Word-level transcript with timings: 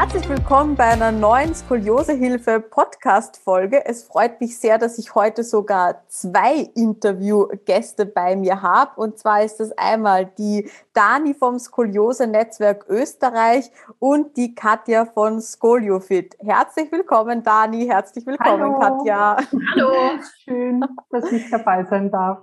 Herzlich 0.00 0.30
willkommen 0.30 0.76
bei 0.76 0.86
einer 0.86 1.12
neuen 1.12 1.54
Skoliosehilfe 1.54 2.58
Podcast 2.58 3.36
Folge. 3.36 3.84
Es 3.84 4.02
freut 4.02 4.40
mich 4.40 4.58
sehr, 4.58 4.78
dass 4.78 4.98
ich 4.98 5.14
heute 5.14 5.44
sogar 5.44 6.04
zwei 6.08 6.70
Interviewgäste 6.74 8.06
bei 8.06 8.34
mir 8.34 8.62
habe. 8.62 8.98
Und 8.98 9.18
zwar 9.18 9.42
ist 9.42 9.60
das 9.60 9.72
einmal 9.72 10.24
die 10.24 10.70
Dani 10.94 11.34
vom 11.34 11.58
Skoliose 11.58 12.26
Netzwerk 12.26 12.86
Österreich 12.88 13.70
und 13.98 14.38
die 14.38 14.54
Katja 14.54 15.04
von 15.04 15.38
Skoliofit. 15.42 16.34
Herzlich 16.38 16.90
willkommen, 16.90 17.42
Dani. 17.42 17.86
Herzlich 17.86 18.24
willkommen, 18.24 18.74
Hallo. 18.80 18.96
Katja. 18.98 19.36
Hallo. 19.74 19.92
Schön, 20.44 20.82
dass 21.10 21.30
ich 21.30 21.50
dabei 21.50 21.84
sein 21.84 22.10
darf. 22.10 22.38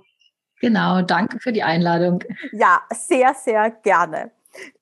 Genau, 0.60 1.02
danke 1.02 1.40
für 1.40 1.52
die 1.52 1.64
Einladung. 1.64 2.22
Ja, 2.52 2.82
sehr, 2.92 3.34
sehr 3.34 3.72
gerne. 3.72 4.30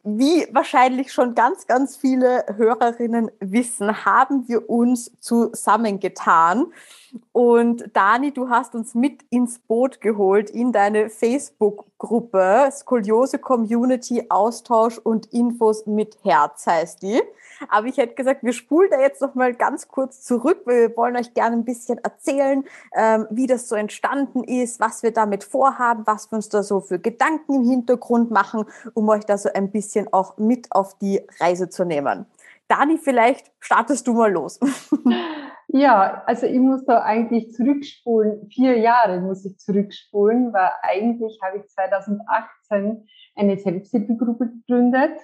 Wie 0.09 0.46
wahrscheinlich 0.52 1.12
schon 1.12 1.34
ganz, 1.34 1.66
ganz 1.66 1.96
viele 1.96 2.45
Hörerinnen 2.56 3.28
wissen, 3.41 4.05
haben 4.05 4.47
wir 4.47 4.70
uns 4.70 5.10
zusammengetan. 5.19 6.66
Und 7.33 7.91
Dani, 7.92 8.30
du 8.33 8.48
hast 8.48 8.77
uns 8.77 8.95
mit 8.95 9.24
ins 9.30 9.59
Boot 9.59 10.00
geholt 10.00 10.48
in 10.50 10.70
deine 10.70 11.11
Facebook-Gruppe 11.11 12.69
Skoliose 12.70 13.41
Community 13.41 14.27
Austausch 14.28 14.98
und 14.98 15.27
Infos 15.33 15.87
mit 15.87 16.19
Herz 16.22 16.69
heißt 16.69 17.03
die. 17.03 17.20
Aber 17.69 17.86
ich 17.86 17.97
hätte 17.97 18.14
gesagt, 18.14 18.42
wir 18.42 18.53
spulen 18.53 18.91
da 18.91 19.00
jetzt 19.00 19.22
noch 19.22 19.34
mal 19.34 19.55
ganz 19.55 19.88
kurz 19.88 20.22
zurück. 20.22 20.62
Wir 20.66 20.94
wollen 20.97 21.16
euch 21.16 21.33
gerne 21.33 21.56
ein 21.56 21.64
bisschen 21.64 21.98
erzählen, 21.98 22.64
ähm, 22.94 23.27
wie 23.31 23.47
das 23.47 23.69
so 23.69 23.75
entstanden 23.77 24.44
ist, 24.44 24.78
was 24.78 25.03
wir 25.03 25.11
damit 25.11 25.42
vorhaben, 25.42 26.06
was 26.06 26.31
wir 26.31 26.36
uns 26.36 26.50
da 26.50 26.62
so 26.62 26.81
für 26.81 26.98
Gedanken 26.98 27.55
im 27.55 27.69
Hintergrund 27.69 28.31
machen, 28.31 28.66
um 28.92 29.09
euch 29.09 29.25
da 29.25 29.38
so 29.38 29.48
ein 29.55 29.70
bisschen 29.70 29.95
auch 30.12 30.36
mit 30.39 30.69
auf 30.70 30.98
die 30.98 31.20
Reise 31.41 31.69
zu 31.69 31.84
nehmen. 31.84 32.27
Dani, 32.69 32.98
vielleicht 32.98 33.52
startest 33.61 34.06
du 34.06 34.14
mal 34.14 34.33
los. 34.33 34.61
Ja, 35.69 36.22
also 36.27 36.47
ich 36.47 36.58
muss 36.58 36.84
da 36.86 37.03
eigentlich 37.03 37.53
zurückspulen. 37.53 38.48
Vier 38.50 38.78
Jahre 38.78 39.20
muss 39.20 39.44
ich 39.44 39.58
zurückspulen, 39.58 40.53
weil 40.53 40.70
eigentlich 40.83 41.38
habe 41.42 41.58
ich 41.58 41.69
2018 41.69 43.06
eine 43.34 43.58
Selbsthilfegruppe 43.58 44.48
gegründet 44.48 45.19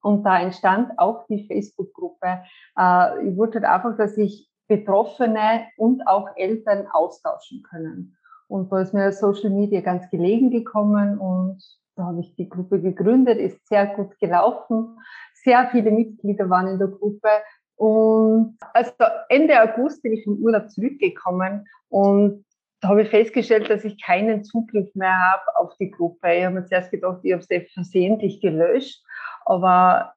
und 0.00 0.24
da 0.24 0.40
entstand 0.40 0.98
auch 0.98 1.26
die 1.26 1.46
Facebook-Gruppe. 1.46 2.42
Äh, 2.78 3.28
ich 3.28 3.36
wollte 3.36 3.60
halt 3.60 3.64
einfach, 3.64 3.96
dass 3.96 4.14
sich 4.14 4.48
Betroffene 4.68 5.66
und 5.76 6.06
auch 6.06 6.28
Eltern 6.36 6.86
austauschen 6.90 7.62
können. 7.68 8.16
Und 8.46 8.70
da 8.70 8.80
ist 8.80 8.94
mir 8.94 9.12
Social 9.12 9.50
Media 9.50 9.80
ganz 9.80 10.08
gelegen 10.10 10.50
gekommen 10.50 11.18
und 11.18 11.62
da 11.98 12.04
habe 12.04 12.20
ich 12.20 12.34
die 12.36 12.48
Gruppe 12.48 12.80
gegründet, 12.80 13.38
ist 13.38 13.66
sehr 13.66 13.86
gut 13.86 14.16
gelaufen. 14.20 14.98
Sehr 15.34 15.68
viele 15.72 15.90
Mitglieder 15.90 16.48
waren 16.48 16.68
in 16.68 16.78
der 16.78 16.88
Gruppe. 16.88 17.28
Und 17.74 18.56
also 18.72 18.92
Ende 19.28 19.60
August 19.60 20.02
bin 20.02 20.12
ich 20.12 20.24
vom 20.24 20.36
Urlaub 20.38 20.70
zurückgekommen 20.70 21.66
und 21.88 22.44
da 22.80 22.88
habe 22.88 23.02
ich 23.02 23.08
festgestellt, 23.08 23.68
dass 23.70 23.84
ich 23.84 24.00
keinen 24.00 24.44
Zugriff 24.44 24.94
mehr 24.94 25.16
habe 25.32 25.56
auf 25.56 25.76
die 25.78 25.90
Gruppe. 25.90 26.32
Ich 26.32 26.44
habe 26.44 26.56
mir 26.56 26.64
zuerst 26.64 26.92
gedacht, 26.92 27.18
ich 27.24 27.32
habe 27.32 27.42
sie 27.42 27.66
versehentlich 27.72 28.40
gelöscht, 28.40 29.02
aber 29.44 30.14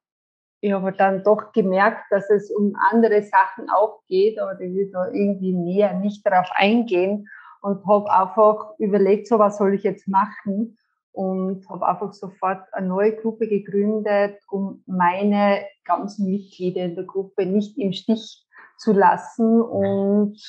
ich 0.59 0.72
habe 0.72 0.92
dann 0.92 1.24
doch 1.24 1.52
gemerkt, 1.54 2.04
dass 2.12 2.30
es 2.30 2.52
um 2.52 2.76
andere 2.92 3.24
Sachen 3.24 3.70
auch 3.72 4.04
geht, 4.08 4.40
aber 4.40 4.59
ich 4.59 4.74
will 4.74 4.92
da 4.92 5.08
irgendwie 5.08 5.53
näher 5.53 5.94
nicht 5.94 6.25
darauf 6.25 6.50
eingehen 6.53 7.28
und 7.62 7.86
habe 7.88 8.12
einfach 8.12 8.78
überlegt, 8.78 9.28
so 9.28 9.40
was 9.40 9.58
soll 9.58 9.74
ich 9.74 9.84
jetzt 9.84 10.08
machen 10.08 10.78
und 11.14 11.68
habe 11.70 11.88
einfach 11.88 12.14
sofort 12.14 12.62
eine 12.74 12.88
neue 12.88 13.16
Gruppe 13.16 13.48
gegründet, 13.48 14.40
um 14.50 14.84
meine 14.86 15.66
ganzen 15.84 16.30
Mitglieder 16.30 16.84
in 16.84 16.96
der 16.96 17.06
Gruppe 17.06 17.46
nicht 17.46 17.78
im 17.78 17.92
Stich 17.94 18.46
zu 18.78 18.94
lassen. 18.94 19.62
Und 19.62 20.40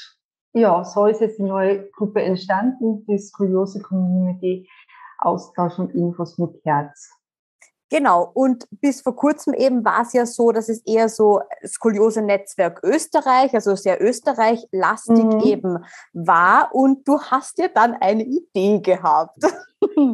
ja, 0.53 0.85
so 0.85 1.07
ist 1.07 1.21
jetzt 1.21 1.39
die 1.39 1.45
neue 1.45 1.91
Gruppe 1.91 2.23
entstanden, 2.23 3.05
die 3.07 3.19
Skoliose 3.19 3.81
Community 3.83 4.69
Austausch 5.19 5.79
und 5.79 5.95
Infos 5.95 6.39
mit 6.39 6.61
Herz. 6.65 7.22
Genau, 7.93 8.31
und 8.33 8.67
bis 8.81 9.03
vor 9.03 9.15
kurzem 9.15 9.53
eben 9.53 9.85
war 9.85 10.01
es 10.01 10.15
ja 10.15 10.25
so, 10.25 10.51
dass 10.51 10.71
es 10.71 10.81
eher 10.87 11.11
so 11.11 11.43
Skoliose-Netzwerk 11.63 12.81
Österreich, 12.83 13.53
also 13.53 13.77
sehr 13.77 14.01
Österreich-lastig 14.01 15.23
mhm. 15.23 15.41
eben 15.41 15.79
war. 16.15 16.71
Und 16.73 17.07
du 17.07 17.21
hast 17.21 17.59
ja 17.59 17.69
dann 17.69 17.93
eine 18.01 18.25
Idee 18.25 18.81
gehabt. 18.81 19.37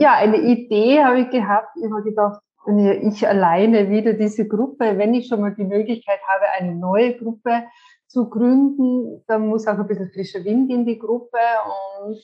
Ja, 0.00 0.14
eine 0.14 0.38
Idee 0.40 1.04
habe 1.04 1.20
ich 1.20 1.30
gehabt. 1.30 1.76
Ich 1.76 1.84
habe 1.84 2.02
gedacht, 2.02 2.40
ich 3.02 3.28
alleine 3.28 3.90
wieder 3.90 4.14
diese 4.14 4.48
Gruppe, 4.48 4.96
wenn 4.96 5.12
ich 5.12 5.28
schon 5.28 5.42
mal 5.42 5.54
die 5.54 5.64
Möglichkeit 5.64 6.20
habe, 6.26 6.46
eine 6.58 6.74
neue 6.74 7.16
Gruppe 7.18 7.64
zu 8.06 8.30
gründen, 8.30 9.22
dann 9.26 9.46
muss 9.46 9.66
auch 9.66 9.78
ein 9.78 9.86
bisschen 9.86 10.10
frischer 10.10 10.42
Wind 10.42 10.70
in 10.70 10.86
die 10.86 10.98
Gruppe 10.98 11.38
und 12.00 12.18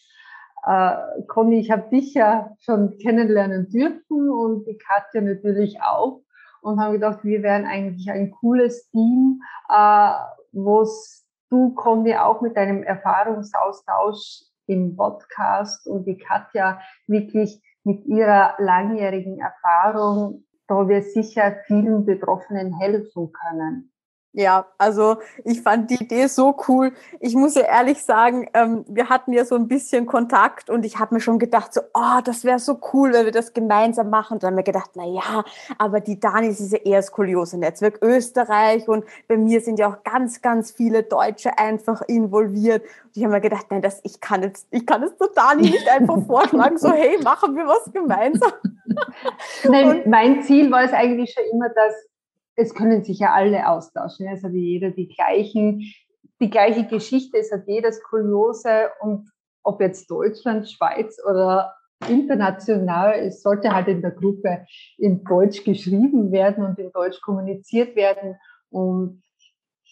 äh, 0.66 1.22
Conny, 1.28 1.60
ich 1.60 1.70
habe 1.70 1.88
dich 1.90 2.14
ja 2.14 2.54
schon 2.60 2.96
kennenlernen 2.98 3.68
dürfen 3.68 4.30
und 4.30 4.66
die 4.66 4.78
Katja 4.78 5.20
natürlich 5.20 5.80
auch 5.82 6.22
und 6.62 6.80
haben 6.80 6.94
gedacht, 6.94 7.24
wir 7.24 7.42
wären 7.42 7.66
eigentlich 7.66 8.10
ein 8.10 8.30
cooles 8.30 8.88
Team, 8.90 9.42
äh, 9.68 10.10
wo 10.52 10.86
du, 11.50 11.74
Conny, 11.74 12.16
auch 12.16 12.40
mit 12.40 12.56
deinem 12.56 12.82
Erfahrungsaustausch 12.82 14.44
im 14.66 14.96
Podcast 14.96 15.86
und 15.86 16.06
die 16.06 16.16
Katja 16.16 16.80
wirklich 17.06 17.62
mit 17.84 18.06
ihrer 18.06 18.54
langjährigen 18.58 19.38
Erfahrung, 19.38 20.44
da 20.66 20.88
wir 20.88 21.02
sicher 21.02 21.56
vielen 21.66 22.06
Betroffenen 22.06 22.78
helfen 22.78 23.30
können. 23.32 23.93
Ja, 24.36 24.66
also 24.78 25.18
ich 25.44 25.62
fand 25.62 25.90
die 25.90 26.02
Idee 26.02 26.26
so 26.26 26.56
cool. 26.66 26.92
Ich 27.20 27.36
muss 27.36 27.54
ja 27.54 27.62
ehrlich 27.62 28.02
sagen, 28.02 28.48
ähm, 28.52 28.84
wir 28.88 29.08
hatten 29.08 29.32
ja 29.32 29.44
so 29.44 29.54
ein 29.54 29.68
bisschen 29.68 30.06
Kontakt 30.06 30.70
und 30.70 30.84
ich 30.84 30.98
habe 30.98 31.14
mir 31.14 31.20
schon 31.20 31.38
gedacht, 31.38 31.72
so, 31.72 31.82
oh, 31.94 32.20
das 32.24 32.42
wäre 32.42 32.58
so 32.58 32.80
cool, 32.92 33.12
wenn 33.12 33.26
wir 33.26 33.32
das 33.32 33.52
gemeinsam 33.52 34.10
machen. 34.10 34.34
Und 34.34 34.42
dann 34.42 34.50
haben 34.50 34.56
wir 34.56 34.64
gedacht, 34.64 34.90
na 34.94 35.06
ja, 35.06 35.44
aber 35.78 36.00
die 36.00 36.18
Dani 36.18 36.48
ist 36.48 36.72
ja 36.72 36.78
eher 36.78 37.00
Skoliose-Netzwerk 37.00 38.02
Österreich 38.02 38.88
und 38.88 39.04
bei 39.28 39.36
mir 39.36 39.60
sind 39.60 39.78
ja 39.78 39.88
auch 39.88 40.02
ganz, 40.02 40.42
ganz 40.42 40.72
viele 40.72 41.04
Deutsche 41.04 41.56
einfach 41.56 42.02
involviert. 42.02 42.82
Und 42.82 43.16
ich 43.16 43.22
habe 43.22 43.34
mir 43.34 43.40
gedacht, 43.40 43.66
nein, 43.70 43.82
das, 43.82 44.00
ich 44.02 44.20
kann 44.20 44.42
jetzt, 44.42 44.66
ich 44.72 44.84
kann 44.84 45.04
es 45.04 45.16
der 45.16 45.28
Dani 45.28 45.62
nicht 45.62 45.88
einfach 45.88 46.18
vorschlagen, 46.26 46.76
so, 46.76 46.90
hey, 46.90 47.22
machen 47.22 47.54
wir 47.54 47.68
was 47.68 47.92
gemeinsam. 47.92 48.50
Nein, 49.62 50.02
mein 50.06 50.42
Ziel 50.42 50.72
war 50.72 50.82
es 50.82 50.92
eigentlich 50.92 51.32
schon 51.32 51.44
immer, 51.52 51.68
dass 51.68 51.94
es 52.56 52.74
können 52.74 53.02
sich 53.02 53.18
ja 53.18 53.32
alle 53.32 53.68
austauschen. 53.68 54.26
Es 54.28 54.42
hat 54.42 54.52
jeder 54.52 54.90
die 54.90 55.08
gleichen, 55.08 55.82
die 56.40 56.50
gleiche 56.50 56.86
Geschichte, 56.86 57.38
es 57.38 57.52
hat 57.52 57.66
jeder 57.66 57.92
Skoliose 57.92 58.90
und 59.00 59.30
ob 59.62 59.80
jetzt 59.80 60.10
Deutschland, 60.10 60.70
Schweiz 60.70 61.18
oder 61.28 61.74
international, 62.08 63.14
es 63.14 63.42
sollte 63.42 63.74
halt 63.74 63.88
in 63.88 64.02
der 64.02 64.10
Gruppe 64.10 64.66
in 64.98 65.24
Deutsch 65.24 65.64
geschrieben 65.64 66.32
werden 66.32 66.64
und 66.64 66.78
in 66.78 66.92
Deutsch 66.92 67.20
kommuniziert 67.22 67.96
werden 67.96 68.36
und 68.70 69.22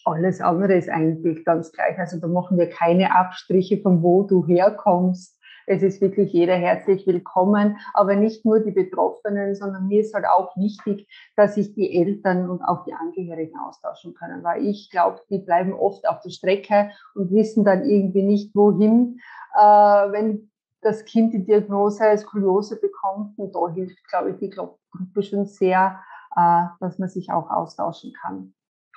alles 0.05 0.41
andere 0.41 0.75
ist 0.75 0.89
eigentlich 0.89 1.45
ganz 1.45 1.73
gleich. 1.73 1.97
Also 1.99 2.19
da 2.19 2.27
machen 2.27 2.59
wir 2.59 2.69
keine 2.69 3.15
Abstriche 3.15 3.81
von 3.81 4.03
wo 4.03 4.25
du 4.25 4.47
herkommst 4.47 5.39
es 5.67 5.83
ist 5.83 6.01
wirklich 6.01 6.33
jeder 6.33 6.55
herzlich 6.55 7.07
willkommen, 7.07 7.79
aber 7.95 8.17
nicht 8.17 8.45
nur 8.45 8.61
die 8.61 8.71
Betroffenen, 8.71 9.55
sondern 9.55 9.89
mir 9.89 10.01
ist 10.01 10.15
halt 10.15 10.27
auch 10.27 10.57
wichtig, 10.57 11.09
dass 11.37 11.55
sich 11.55 11.75
die 11.75 11.97
Eltern 11.97 12.49
und 12.49 12.63
auch 12.63 12.85
die 12.85 12.95
Angehörigen 12.95 13.59
austauschen 13.59 14.15
können, 14.15 14.43
weil 14.43 14.65
ich 14.65 14.91
glaube, 14.91 15.21
die 15.31 15.39
bleiben 15.39 15.73
oft 15.73 16.09
auf 16.09 16.21
der 16.21 16.31
Strecke 16.31 16.91
und 17.15 17.31
wissen 17.31 17.65
dann 17.65 17.85
irgendwie 17.85 18.23
nicht, 18.23 18.55
wohin, 18.55 19.21
äh, 19.55 19.61
wenn 19.61 20.51
das 20.83 21.05
Kind 21.05 21.33
die 21.33 21.45
Diagnose 21.45 22.17
Skoliose 22.19 22.79
bekommt. 22.81 23.39
Und 23.39 23.55
da 23.55 23.69
hilft, 23.73 23.97
glaube 24.09 24.31
ich, 24.31 24.37
die 24.39 24.51
Gruppe 24.51 25.23
schon 25.23 25.47
sehr, 25.47 26.01
äh, 26.37 26.65
dass 26.81 26.99
man 26.99 27.09
sich 27.09 27.31
auch 27.31 27.51
austauschen 27.51 28.13
kann. 28.21 28.53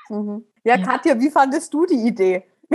Mhm. 0.09 0.45
Ja, 0.63 0.77
Katja, 0.77 1.19
wie 1.19 1.29
fandest 1.29 1.73
du 1.73 1.85
die 1.85 2.07
Idee, 2.07 2.43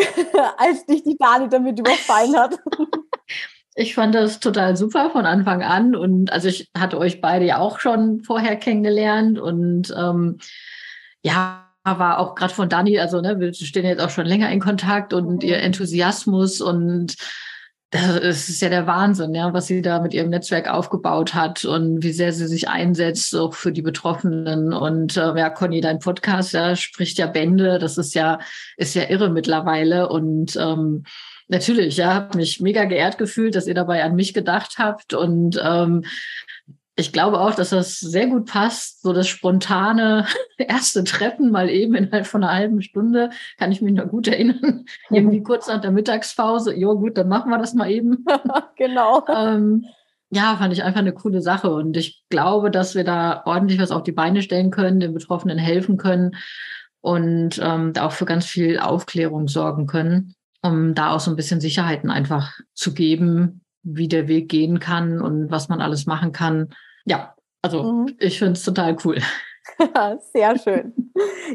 als 0.56 0.86
dich 0.86 1.02
die 1.02 1.16
Dani 1.16 1.48
damit 1.48 1.78
überfallen 1.78 2.36
hat? 2.36 2.58
Ich 3.80 3.94
fand 3.94 4.14
das 4.14 4.40
total 4.40 4.76
super 4.76 5.08
von 5.08 5.24
Anfang 5.24 5.62
an 5.62 5.96
und 5.96 6.30
also 6.34 6.48
ich 6.48 6.68
hatte 6.76 6.98
euch 6.98 7.22
beide 7.22 7.46
ja 7.46 7.56
auch 7.56 7.80
schon 7.80 8.20
vorher 8.20 8.56
kennengelernt 8.56 9.38
und 9.38 9.94
ähm, 9.96 10.36
ja, 11.22 11.66
war 11.82 12.18
auch 12.18 12.34
gerade 12.34 12.52
von 12.52 12.68
Dani, 12.68 12.98
also 12.98 13.22
ne, 13.22 13.40
wir 13.40 13.54
stehen 13.54 13.86
jetzt 13.86 14.02
auch 14.02 14.10
schon 14.10 14.26
länger 14.26 14.50
in 14.52 14.60
Kontakt 14.60 15.14
und 15.14 15.42
ihr 15.42 15.60
Enthusiasmus 15.60 16.60
und 16.60 17.16
das 17.88 18.50
ist 18.50 18.60
ja 18.60 18.68
der 18.68 18.86
Wahnsinn, 18.86 19.34
ja, 19.34 19.54
was 19.54 19.66
sie 19.66 19.80
da 19.80 19.98
mit 20.00 20.12
ihrem 20.12 20.28
Netzwerk 20.28 20.68
aufgebaut 20.68 21.32
hat 21.32 21.64
und 21.64 22.02
wie 22.02 22.12
sehr 22.12 22.34
sie 22.34 22.48
sich 22.48 22.68
einsetzt, 22.68 23.34
auch 23.34 23.54
für 23.54 23.72
die 23.72 23.82
Betroffenen. 23.82 24.74
Und 24.74 25.16
äh, 25.16 25.36
ja, 25.36 25.50
Conny, 25.50 25.80
dein 25.80 25.98
Podcast, 25.98 26.52
ja, 26.52 26.76
spricht 26.76 27.18
ja 27.18 27.26
Bände. 27.26 27.80
Das 27.80 27.98
ist 27.98 28.14
ja, 28.14 28.38
ist 28.76 28.94
ja 28.94 29.08
irre 29.10 29.30
mittlerweile. 29.30 30.08
Und 30.08 30.54
ähm, 30.54 31.02
natürlich, 31.50 31.96
ja, 31.96 32.14
habe 32.14 32.38
mich 32.38 32.60
mega 32.60 32.84
geehrt 32.84 33.18
gefühlt, 33.18 33.54
dass 33.54 33.66
ihr 33.66 33.74
dabei 33.74 34.02
an 34.04 34.14
mich 34.14 34.32
gedacht 34.32 34.76
habt. 34.78 35.14
Und 35.14 35.60
ähm, 35.62 36.04
ich 36.96 37.12
glaube 37.12 37.40
auch, 37.40 37.54
dass 37.54 37.70
das 37.70 37.98
sehr 37.98 38.26
gut 38.28 38.46
passt, 38.46 39.02
so 39.02 39.12
das 39.12 39.26
spontane 39.26 40.26
erste 40.58 41.04
Treffen 41.04 41.50
mal 41.50 41.68
eben 41.68 41.94
innerhalb 41.94 42.26
von 42.26 42.44
einer 42.44 42.54
halben 42.54 42.82
Stunde, 42.82 43.30
kann 43.58 43.72
ich 43.72 43.82
mich 43.82 43.94
noch 43.94 44.08
gut 44.08 44.28
erinnern, 44.28 44.84
irgendwie 45.10 45.42
kurz 45.42 45.66
nach 45.66 45.80
der 45.80 45.90
Mittagspause, 45.90 46.74
ja 46.74 46.92
gut, 46.92 47.18
dann 47.18 47.28
machen 47.28 47.50
wir 47.50 47.58
das 47.58 47.74
mal 47.74 47.90
eben. 47.90 48.24
genau. 48.76 49.24
ähm, 49.28 49.86
ja, 50.32 50.56
fand 50.56 50.72
ich 50.72 50.84
einfach 50.84 51.00
eine 51.00 51.12
coole 51.12 51.42
Sache 51.42 51.70
und 51.70 51.96
ich 51.96 52.22
glaube, 52.28 52.70
dass 52.70 52.94
wir 52.94 53.02
da 53.02 53.42
ordentlich 53.46 53.80
was 53.80 53.90
auf 53.90 54.04
die 54.04 54.12
Beine 54.12 54.42
stellen 54.42 54.70
können, 54.70 55.00
den 55.00 55.14
Betroffenen 55.14 55.58
helfen 55.58 55.96
können 55.96 56.36
und 57.00 57.58
ähm, 57.60 57.92
da 57.92 58.06
auch 58.06 58.12
für 58.12 58.26
ganz 58.26 58.46
viel 58.46 58.78
Aufklärung 58.78 59.48
sorgen 59.48 59.88
können, 59.88 60.36
um 60.62 60.94
da 60.94 61.12
auch 61.12 61.20
so 61.20 61.30
ein 61.30 61.36
bisschen 61.36 61.60
Sicherheiten 61.60 62.10
einfach 62.10 62.58
zu 62.74 62.92
geben, 62.94 63.62
wie 63.82 64.08
der 64.08 64.28
Weg 64.28 64.48
gehen 64.48 64.80
kann 64.80 65.20
und 65.20 65.50
was 65.50 65.68
man 65.68 65.80
alles 65.80 66.06
machen 66.06 66.32
kann. 66.32 66.68
Ja, 67.04 67.34
also 67.62 67.92
mhm. 67.92 68.16
ich 68.18 68.38
finde 68.38 68.52
es 68.52 68.64
total 68.64 68.96
cool. 69.04 69.18
Sehr 70.32 70.58
schön. 70.58 71.12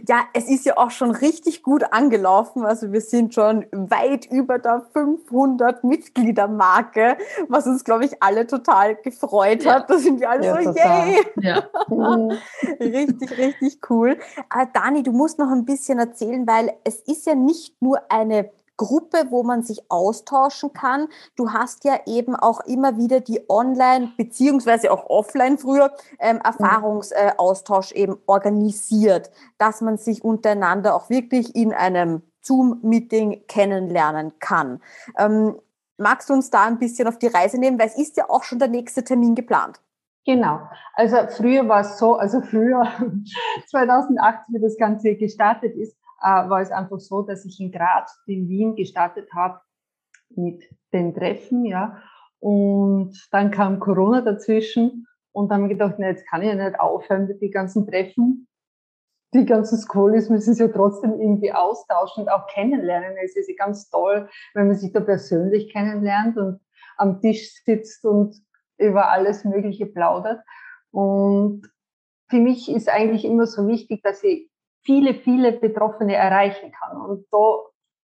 Ja, 0.07 0.25
es 0.33 0.49
ist 0.49 0.65
ja 0.65 0.77
auch 0.77 0.91
schon 0.91 1.11
richtig 1.11 1.63
gut 1.63 1.83
angelaufen. 1.91 2.65
Also 2.65 2.91
wir 2.91 3.01
sind 3.01 3.33
schon 3.33 3.65
weit 3.71 4.25
über 4.31 4.59
der 4.59 4.85
500 4.93 5.83
Mitgliedermarke, 5.83 7.17
was 7.47 7.67
uns, 7.67 7.83
glaube 7.83 8.05
ich, 8.05 8.21
alle 8.21 8.47
total 8.47 8.95
gefreut 8.95 9.63
ja. 9.63 9.75
hat. 9.75 9.89
Da 9.89 9.97
sind 9.97 10.19
wir 10.19 10.29
alle 10.29 10.45
ja, 10.45 10.63
so, 10.63 10.71
yay! 10.71 11.25
Ja. 11.41 11.63
richtig, 12.79 13.37
richtig 13.37 13.79
cool. 13.89 14.17
Äh, 14.55 14.67
Dani, 14.73 15.03
du 15.03 15.11
musst 15.11 15.39
noch 15.39 15.51
ein 15.51 15.65
bisschen 15.65 15.99
erzählen, 15.99 16.47
weil 16.47 16.73
es 16.83 17.01
ist 17.01 17.25
ja 17.25 17.35
nicht 17.35 17.81
nur 17.81 17.99
eine 18.11 18.51
Gruppe, 18.77 19.27
wo 19.29 19.43
man 19.43 19.63
sich 19.63 19.89
austauschen 19.89 20.73
kann. 20.73 21.07
Du 21.35 21.51
hast 21.51 21.83
ja 21.83 21.99
eben 22.05 22.35
auch 22.35 22.61
immer 22.61 22.97
wieder 22.97 23.21
die 23.21 23.49
Online- 23.49 24.11
beziehungsweise 24.17 24.91
auch 24.91 25.09
offline 25.09 25.57
früher 25.57 25.91
ähm, 26.19 26.39
Erfahrungsaustausch 26.43 27.91
eben 27.93 28.17
organisiert, 28.25 29.31
dass 29.57 29.81
man 29.81 29.97
sich 29.97 30.23
untereinander 30.23 30.95
auch 30.95 31.09
wirklich 31.09 31.55
in 31.55 31.73
einem 31.73 32.21
Zoom-Meeting 32.41 33.43
kennenlernen 33.47 34.33
kann. 34.39 34.81
Ähm, 35.17 35.55
magst 35.97 36.29
du 36.29 36.33
uns 36.33 36.49
da 36.49 36.65
ein 36.65 36.79
bisschen 36.79 37.07
auf 37.07 37.17
die 37.17 37.27
Reise 37.27 37.57
nehmen, 37.57 37.79
weil 37.79 37.87
es 37.87 37.97
ist 37.97 38.17
ja 38.17 38.29
auch 38.29 38.43
schon 38.43 38.59
der 38.59 38.67
nächste 38.67 39.03
Termin 39.03 39.35
geplant. 39.35 39.79
Genau. 40.25 40.59
Also 40.93 41.17
früher 41.29 41.67
war 41.69 41.81
es 41.81 41.99
so, 41.99 42.15
also 42.15 42.41
früher 42.41 42.83
2008, 43.67 44.45
wie 44.49 44.59
das 44.59 44.75
Ganze 44.77 45.15
gestartet 45.15 45.75
ist, 45.75 45.95
äh, 46.21 46.49
war 46.49 46.61
es 46.61 46.71
einfach 46.71 46.99
so, 46.99 47.21
dass 47.21 47.45
ich 47.45 47.59
in 47.59 47.71
Graz, 47.71 48.19
in 48.25 48.49
Wien 48.49 48.75
gestartet 48.75 49.29
habe 49.33 49.59
mit 50.35 50.63
den 50.91 51.13
Treffen, 51.13 51.65
ja. 51.65 52.01
Und 52.39 53.13
dann 53.31 53.51
kam 53.51 53.79
Corona 53.79 54.21
dazwischen 54.21 55.07
und 55.31 55.49
dann 55.49 55.63
habe 55.63 55.73
ich 55.73 55.77
gedacht, 55.77 55.95
na, 55.99 56.07
jetzt 56.07 56.27
kann 56.27 56.41
ich 56.41 56.49
ja 56.49 56.55
nicht 56.55 56.79
aufhören 56.79 57.27
mit 57.27 57.41
den 57.41 57.51
ganzen 57.51 57.87
Treffen. 57.87 58.47
Die 59.33 59.45
ganzen 59.45 59.79
Schoolis 59.85 60.29
müssen 60.29 60.53
sich 60.53 60.65
ja 60.65 60.71
trotzdem 60.71 61.19
irgendwie 61.19 61.51
austauschen 61.51 62.23
und 62.23 62.29
auch 62.29 62.47
kennenlernen. 62.47 63.15
Es 63.23 63.35
ist 63.35 63.49
ja 63.49 63.55
ganz 63.57 63.89
toll, 63.89 64.29
wenn 64.53 64.67
man 64.67 64.75
sich 64.75 64.91
da 64.91 65.01
persönlich 65.01 65.71
kennenlernt 65.71 66.37
und 66.37 66.59
am 66.97 67.19
Tisch 67.19 67.53
sitzt 67.65 68.05
und 68.05 68.35
über 68.77 69.09
alles 69.09 69.45
Mögliche 69.45 69.85
plaudert. 69.85 70.41
Und 70.91 71.63
für 72.29 72.37
mich 72.37 72.71
ist 72.71 72.89
eigentlich 72.89 73.25
immer 73.25 73.45
so 73.45 73.67
wichtig, 73.67 74.01
dass 74.03 74.23
ich 74.23 74.49
viele, 74.83 75.13
viele 75.13 75.51
Betroffene 75.51 76.15
erreichen 76.15 76.71
kann. 76.71 76.97
Und 76.97 77.25
da 77.31 77.57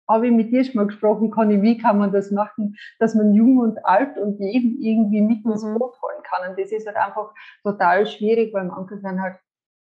habe 0.07 0.27
ich 0.27 0.33
mit 0.33 0.51
dir 0.51 0.63
schon 0.63 0.75
mal 0.75 0.87
gesprochen, 0.87 1.31
Conny, 1.31 1.61
wie 1.61 1.77
kann 1.77 1.97
man 1.97 2.11
das 2.11 2.31
machen, 2.31 2.75
dass 2.99 3.15
man 3.15 3.33
jung 3.33 3.59
und 3.59 3.85
alt 3.85 4.17
und 4.17 4.39
jeden 4.39 4.81
irgendwie 4.81 5.21
mit 5.21 5.45
ins 5.45 5.63
mhm. 5.63 5.77
Boot 5.77 5.93
holen 6.01 6.23
kann. 6.23 6.49
Und 6.49 6.59
das 6.59 6.71
ist 6.71 6.85
halt 6.85 6.97
einfach 6.97 7.33
total 7.63 8.05
schwierig, 8.05 8.53
weil 8.53 8.65
manche 8.65 8.97
sind 8.97 9.21
halt 9.21 9.37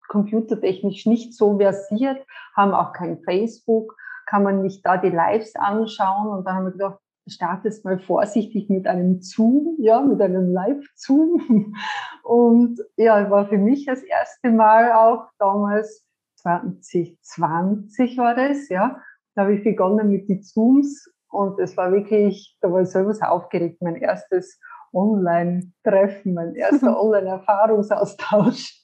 computertechnisch 0.10 1.06
nicht 1.06 1.34
so 1.34 1.58
versiert, 1.58 2.26
haben 2.56 2.74
auch 2.74 2.92
kein 2.94 3.20
Facebook, 3.24 3.96
kann 4.26 4.44
man 4.44 4.62
nicht 4.62 4.86
da 4.86 4.98
die 4.98 5.10
Lives 5.10 5.56
anschauen. 5.56 6.28
Und 6.28 6.46
dann 6.46 6.56
haben 6.56 6.66
wir 6.66 6.72
gedacht, 6.72 7.00
startest 7.28 7.86
mal 7.86 8.00
vorsichtig 8.00 8.70
mit 8.70 8.88
einem 8.88 9.22
Zoom, 9.22 9.76
ja, 9.80 10.02
mit 10.02 10.22
einem 10.22 10.52
Live-Zoom. 10.52 11.74
Und 12.24 12.80
ja, 12.98 13.30
war 13.30 13.48
für 13.48 13.58
mich 13.58 13.86
das 13.86 14.02
erste 14.04 14.50
Mal 14.50 14.92
auch 14.94 15.30
damals 15.40 16.06
2020 16.38 18.18
war 18.18 18.36
das, 18.36 18.70
ja. 18.70 18.98
Da 19.36 19.44
habe 19.44 19.56
ich 19.56 19.64
begonnen 19.64 20.10
mit 20.10 20.28
den 20.28 20.44
Zooms 20.44 21.10
und 21.30 21.58
es 21.60 21.78
war 21.78 21.92
wirklich, 21.92 22.58
da 22.60 22.72
war 22.72 22.82
ich 22.82 22.90
selber 22.90 23.14
so 23.14 23.26
aufgeregt, 23.26 23.82
mein 23.82 23.96
erstes 23.96 24.60
Online-Treffen, 24.94 26.34
mein 26.34 26.54
erster 26.56 27.00
Online-Erfahrungsaustausch. 27.02 28.84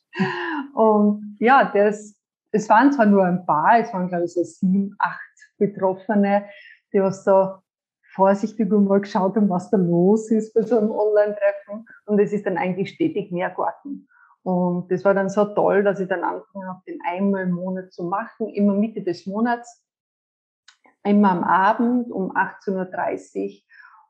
Und 0.73 1.35
ja, 1.39 1.69
das, 1.73 2.15
es 2.51 2.69
waren 2.69 2.93
zwar 2.93 3.05
nur 3.05 3.25
ein 3.25 3.45
paar, 3.45 3.79
es 3.79 3.93
waren 3.93 4.07
glaube 4.07 4.25
ich 4.25 4.33
so 4.33 4.43
sieben, 4.43 4.95
acht 4.99 5.19
Betroffene, 5.57 6.45
die 6.93 7.01
was 7.01 7.23
da 7.23 7.61
vorsichtig 8.17 8.69
mal 8.69 8.99
geschaut 8.99 9.35
haben, 9.35 9.49
was 9.49 9.69
da 9.69 9.77
los 9.77 10.29
ist 10.31 10.53
bei 10.53 10.63
so 10.63 10.77
einem 10.77 10.91
Online-Treffen. 10.91 11.85
Und 12.05 12.19
es 12.19 12.33
ist 12.33 12.45
dann 12.45 12.57
eigentlich 12.57 12.89
stetig 12.89 13.31
mehr 13.31 13.51
geworden. 13.51 14.09
Und 14.43 14.91
das 14.91 15.05
war 15.05 15.13
dann 15.13 15.29
so 15.29 15.45
toll, 15.45 15.83
dass 15.83 15.99
ich 15.99 16.09
dann 16.09 16.23
angefangen 16.23 16.67
habe, 16.67 16.81
den 16.87 16.99
einmal 17.07 17.43
im 17.43 17.51
Monat 17.51 17.93
zu 17.93 18.03
machen, 18.03 18.49
immer 18.49 18.73
Mitte 18.73 19.03
des 19.03 19.27
Monats, 19.27 19.85
immer 21.03 21.31
am 21.31 21.43
Abend 21.43 22.11
um 22.11 22.35
18.30 22.35 23.63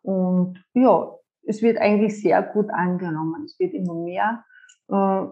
Uhr. 0.04 0.13
Und 0.13 0.63
ja, 0.74 1.12
es 1.44 1.62
wird 1.62 1.77
eigentlich 1.77 2.21
sehr 2.21 2.42
gut 2.42 2.69
angenommen. 2.69 3.44
Es 3.45 3.60
wird 3.60 3.74
immer 3.74 3.94
mehr. 3.94 4.44
Äh, 4.89 5.27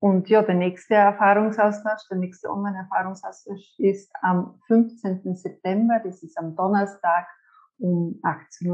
und 0.00 0.28
ja, 0.28 0.42
der 0.42 0.56
nächste 0.56 0.94
Erfahrungsaustausch, 0.94 2.08
der 2.10 2.18
nächste 2.18 2.50
Online-Erfahrungsaustausch 2.50 3.78
ist 3.78 4.12
am 4.20 4.60
15. 4.66 5.34
September, 5.34 6.00
das 6.04 6.22
ist 6.22 6.36
am 6.36 6.54
Donnerstag 6.54 7.26
um 7.78 8.20
18.30 8.22 8.68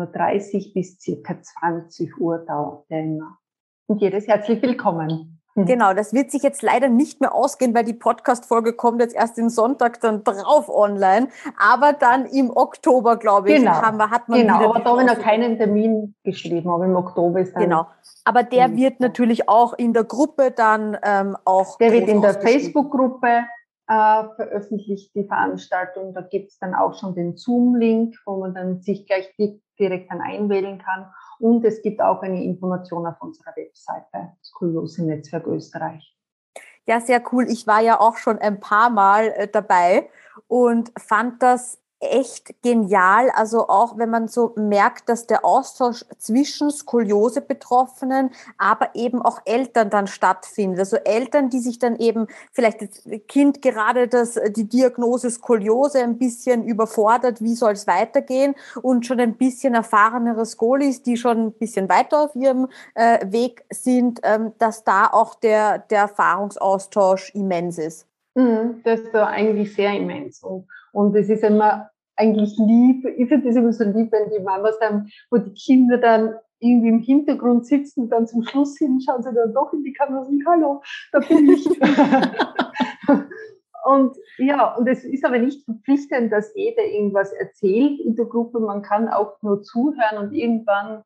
Uhr 0.66 0.74
bis 0.74 1.00
circa 1.00 1.40
20 1.40 2.20
Uhr 2.20 2.38
dauert 2.38 2.88
der 2.90 3.04
immer. 3.04 3.38
Und 3.86 4.00
jedes 4.00 4.28
herzlich 4.28 4.62
willkommen. 4.62 5.40
Mhm. 5.54 5.66
Genau, 5.66 5.94
das 5.94 6.12
wird 6.12 6.30
sich 6.30 6.42
jetzt 6.42 6.62
leider 6.62 6.88
nicht 6.88 7.20
mehr 7.20 7.34
ausgehen, 7.34 7.74
weil 7.74 7.84
die 7.84 7.92
Podcast-Folge 7.92 8.72
kommt 8.74 9.00
jetzt 9.00 9.14
erst 9.14 9.36
den 9.36 9.48
Sonntag 9.50 10.00
dann 10.00 10.22
drauf 10.22 10.68
online. 10.68 11.28
Aber 11.58 11.92
dann 11.92 12.26
im 12.26 12.50
Oktober, 12.50 13.16
glaube 13.16 13.50
ich, 13.50 13.56
genau. 13.56 13.72
haben 13.72 13.98
wir, 13.98 14.10
hat 14.10 14.28
man 14.28 14.40
Genau, 14.40 14.70
aber 14.70 14.80
da 14.80 14.90
habe 14.90 15.02
ich 15.02 15.08
noch 15.08 15.18
keinen 15.18 15.56
Termin 15.56 16.14
geschrieben, 16.22 16.68
aber 16.70 16.84
im 16.84 16.96
Oktober 16.96 17.40
ist 17.40 17.54
dann. 17.54 17.64
Genau. 17.64 17.86
Aber 18.24 18.42
der 18.42 18.76
wird 18.76 19.00
natürlich 19.00 19.48
auch 19.48 19.72
in 19.74 19.92
der 19.92 20.04
Gruppe 20.04 20.50
dann 20.50 20.96
ähm, 21.02 21.36
auch. 21.44 21.78
Der 21.78 21.92
wird 21.92 22.08
in 22.08 22.20
der 22.20 22.34
Facebook-Gruppe 22.34 23.44
äh, 23.90 24.34
veröffentlicht, 24.36 25.12
die 25.16 25.24
Veranstaltung. 25.24 26.14
Da 26.14 26.20
gibt 26.20 26.52
es 26.52 26.58
dann 26.58 26.74
auch 26.74 26.94
schon 26.94 27.16
den 27.16 27.36
Zoom-Link, 27.36 28.14
wo 28.24 28.36
man 28.38 28.54
dann 28.54 28.80
sich 28.80 29.04
gleich 29.04 29.34
direkt 29.78 30.12
dann 30.12 30.20
einwählen 30.20 30.78
kann. 30.78 31.10
Und 31.40 31.64
es 31.64 31.82
gibt 31.82 32.00
auch 32.00 32.22
eine 32.22 32.44
Information 32.44 33.04
auf 33.04 33.20
unserer 33.20 33.52
Webseite, 33.56 34.36
Skoliose 34.44 35.04
Netzwerk 35.04 35.46
Österreich. 35.48 36.16
Ja, 36.86 37.00
sehr 37.00 37.20
cool. 37.32 37.46
Ich 37.48 37.66
war 37.66 37.80
ja 37.80 37.98
auch 38.00 38.16
schon 38.16 38.38
ein 38.38 38.60
paar 38.60 38.90
Mal 38.90 39.32
äh, 39.36 39.48
dabei 39.48 40.08
und 40.46 40.92
fand 40.96 41.42
das 41.42 41.80
echt 42.00 42.62
genial. 42.62 43.30
Also 43.30 43.68
auch 43.68 43.98
wenn 43.98 44.10
man 44.10 44.28
so 44.28 44.52
merkt, 44.56 45.08
dass 45.08 45.26
der 45.26 45.44
Austausch 45.44 46.04
zwischen 46.18 46.70
Skoliose-Betroffenen, 46.70 48.30
aber 48.58 48.90
eben 48.94 49.22
auch 49.22 49.40
Eltern 49.44 49.90
dann 49.90 50.06
stattfindet. 50.06 50.80
Also 50.80 50.96
Eltern, 50.96 51.50
die 51.50 51.60
sich 51.60 51.78
dann 51.78 51.96
eben 51.96 52.26
vielleicht 52.52 52.82
das 52.82 53.02
Kind 53.28 53.62
gerade 53.62 54.08
das, 54.08 54.38
die 54.56 54.68
Diagnose 54.68 55.30
Skoliose 55.30 56.02
ein 56.02 56.18
bisschen 56.18 56.64
überfordert, 56.64 57.42
wie 57.42 57.54
soll 57.54 57.72
es 57.72 57.86
weitergehen 57.86 58.54
und 58.82 59.06
schon 59.06 59.20
ein 59.20 59.34
bisschen 59.34 59.74
erfahrenere 59.74 60.46
Skolis, 60.46 61.02
die 61.02 61.16
schon 61.16 61.46
ein 61.46 61.52
bisschen 61.52 61.88
weiter 61.88 62.24
auf 62.24 62.34
ihrem 62.34 62.68
äh, 62.94 63.30
Weg 63.30 63.64
sind, 63.70 64.20
ähm, 64.22 64.52
dass 64.58 64.84
da 64.84 65.06
auch 65.06 65.34
der, 65.34 65.78
der 65.78 66.00
Erfahrungsaustausch 66.00 67.34
immens 67.34 67.78
ist. 67.78 68.06
Mhm, 68.34 68.80
das 68.84 69.00
ist 69.00 69.14
eigentlich 69.14 69.74
sehr 69.74 69.92
immens. 69.92 70.42
Und, 70.42 70.66
und 70.92 71.14
es 71.16 71.28
ist 71.28 71.44
immer 71.44 71.90
eigentlich 72.16 72.56
lieb. 72.58 73.04
Ich 73.16 73.28
finde 73.28 73.48
das 73.48 73.56
immer 73.56 73.72
so 73.72 73.84
lieb, 73.84 74.12
wenn 74.12 74.30
die 74.30 74.42
Mamas 74.42 74.78
dann, 74.78 75.08
wo 75.30 75.38
die 75.38 75.54
Kinder 75.54 75.98
dann 75.98 76.34
irgendwie 76.58 76.88
im 76.88 77.00
Hintergrund 77.00 77.66
sitzen 77.66 78.02
und 78.02 78.10
dann 78.10 78.26
zum 78.26 78.42
Schluss 78.42 78.76
hin 78.76 79.00
schauen 79.00 79.22
sie 79.22 79.32
dann 79.32 79.54
doch 79.54 79.72
in 79.72 79.82
die 79.82 79.94
Kamera 79.94 80.20
und 80.20 80.26
sagen, 80.26 80.44
hallo, 80.46 80.82
da 81.12 81.20
bin 81.20 81.48
ich. 81.48 81.66
Und 83.82 84.16
ja, 84.38 84.74
und 84.74 84.86
es 84.86 85.04
ist 85.04 85.24
aber 85.24 85.38
nicht 85.38 85.64
verpflichtend, 85.64 86.30
dass 86.32 86.54
jeder 86.54 86.84
irgendwas 86.84 87.32
erzählt 87.32 87.98
in 88.00 88.14
der 88.14 88.26
Gruppe. 88.26 88.60
Man 88.60 88.82
kann 88.82 89.08
auch 89.08 89.40
nur 89.42 89.62
zuhören 89.62 90.18
und 90.18 90.32
irgendwann 90.32 91.02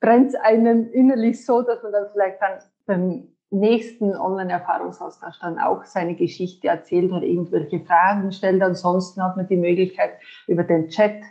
brennt 0.00 0.28
es 0.28 0.34
einem 0.34 0.90
innerlich 0.92 1.46
so, 1.46 1.62
dass 1.62 1.82
man 1.82 1.92
dann 1.92 2.08
vielleicht 2.12 2.38
dann 2.86 3.35
nächsten 3.50 4.16
Online-Erfahrungsaustausch 4.16 5.38
dann 5.40 5.58
auch 5.58 5.84
seine 5.84 6.14
Geschichte 6.14 6.68
erzählt 6.68 7.12
oder 7.12 7.22
irgendwelche 7.22 7.80
Fragen 7.80 8.32
stellt. 8.32 8.62
Ansonsten 8.62 9.22
hat 9.22 9.36
man 9.36 9.46
die 9.46 9.56
Möglichkeit, 9.56 10.18
über 10.46 10.64
den 10.64 10.88
Chat 10.88 11.22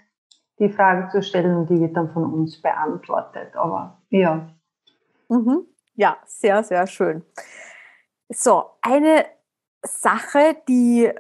die 0.60 0.70
Frage 0.70 1.10
zu 1.10 1.22
stellen 1.22 1.58
und 1.58 1.70
die 1.70 1.80
wird 1.80 1.96
dann 1.98 2.12
von 2.12 2.32
uns 2.32 2.62
beantwortet. 2.62 3.56
Aber 3.56 4.02
ja. 4.10 4.48
Mhm. 5.28 5.66
Ja, 5.96 6.18
sehr, 6.26 6.64
sehr 6.64 6.88
schön. 6.88 7.24
So, 8.30 8.66
eine 8.82 9.26
Sache, 9.84 10.58
die 10.68 11.12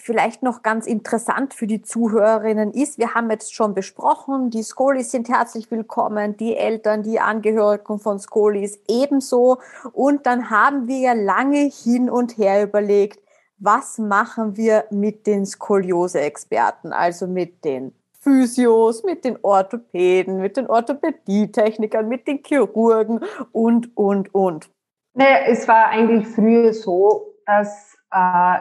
vielleicht 0.00 0.42
noch 0.42 0.62
ganz 0.62 0.86
interessant 0.86 1.54
für 1.54 1.66
die 1.66 1.82
Zuhörerinnen 1.82 2.72
ist, 2.72 2.98
wir 2.98 3.14
haben 3.14 3.30
jetzt 3.30 3.54
schon 3.54 3.74
besprochen, 3.74 4.50
die 4.50 4.62
Skolis 4.62 5.10
sind 5.10 5.28
herzlich 5.28 5.70
willkommen, 5.70 6.36
die 6.36 6.56
Eltern, 6.56 7.02
die 7.02 7.20
Angehörigen 7.20 7.98
von 7.98 8.18
Skolis 8.18 8.80
ebenso. 8.88 9.58
Und 9.92 10.26
dann 10.26 10.50
haben 10.50 10.88
wir 10.88 10.98
ja 10.98 11.12
lange 11.12 11.70
hin 11.70 12.10
und 12.10 12.38
her 12.38 12.62
überlegt, 12.62 13.20
was 13.58 13.98
machen 13.98 14.56
wir 14.56 14.86
mit 14.90 15.26
den 15.26 15.44
Skoliose-Experten, 15.44 16.92
also 16.92 17.26
mit 17.26 17.64
den 17.64 17.94
Physios, 18.20 19.04
mit 19.04 19.24
den 19.24 19.38
Orthopäden, 19.42 20.40
mit 20.40 20.56
den 20.56 20.66
Orthopädietechnikern, 20.66 22.08
mit 22.08 22.26
den 22.26 22.42
Chirurgen 22.44 23.20
und, 23.52 23.96
und, 23.96 24.34
und. 24.34 24.70
Naja, 25.14 25.46
es 25.46 25.68
war 25.68 25.86
eigentlich 25.88 26.26
früher 26.28 26.72
so, 26.72 27.34
dass 27.46 27.96
äh, 28.12 28.58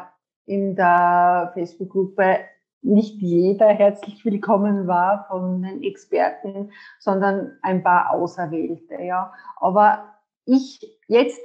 in 0.49 0.75
der 0.75 1.51
Facebook-Gruppe 1.53 2.39
nicht 2.81 3.21
jeder 3.21 3.67
herzlich 3.67 4.25
willkommen 4.25 4.87
war 4.87 5.25
von 5.29 5.61
den 5.61 5.83
Experten, 5.83 6.71
sondern 6.97 7.51
ein 7.61 7.83
paar 7.83 8.11
Auserwählte, 8.11 8.95
ja. 8.99 9.31
Aber 9.57 10.05
ich 10.45 10.99
jetzt 11.07 11.39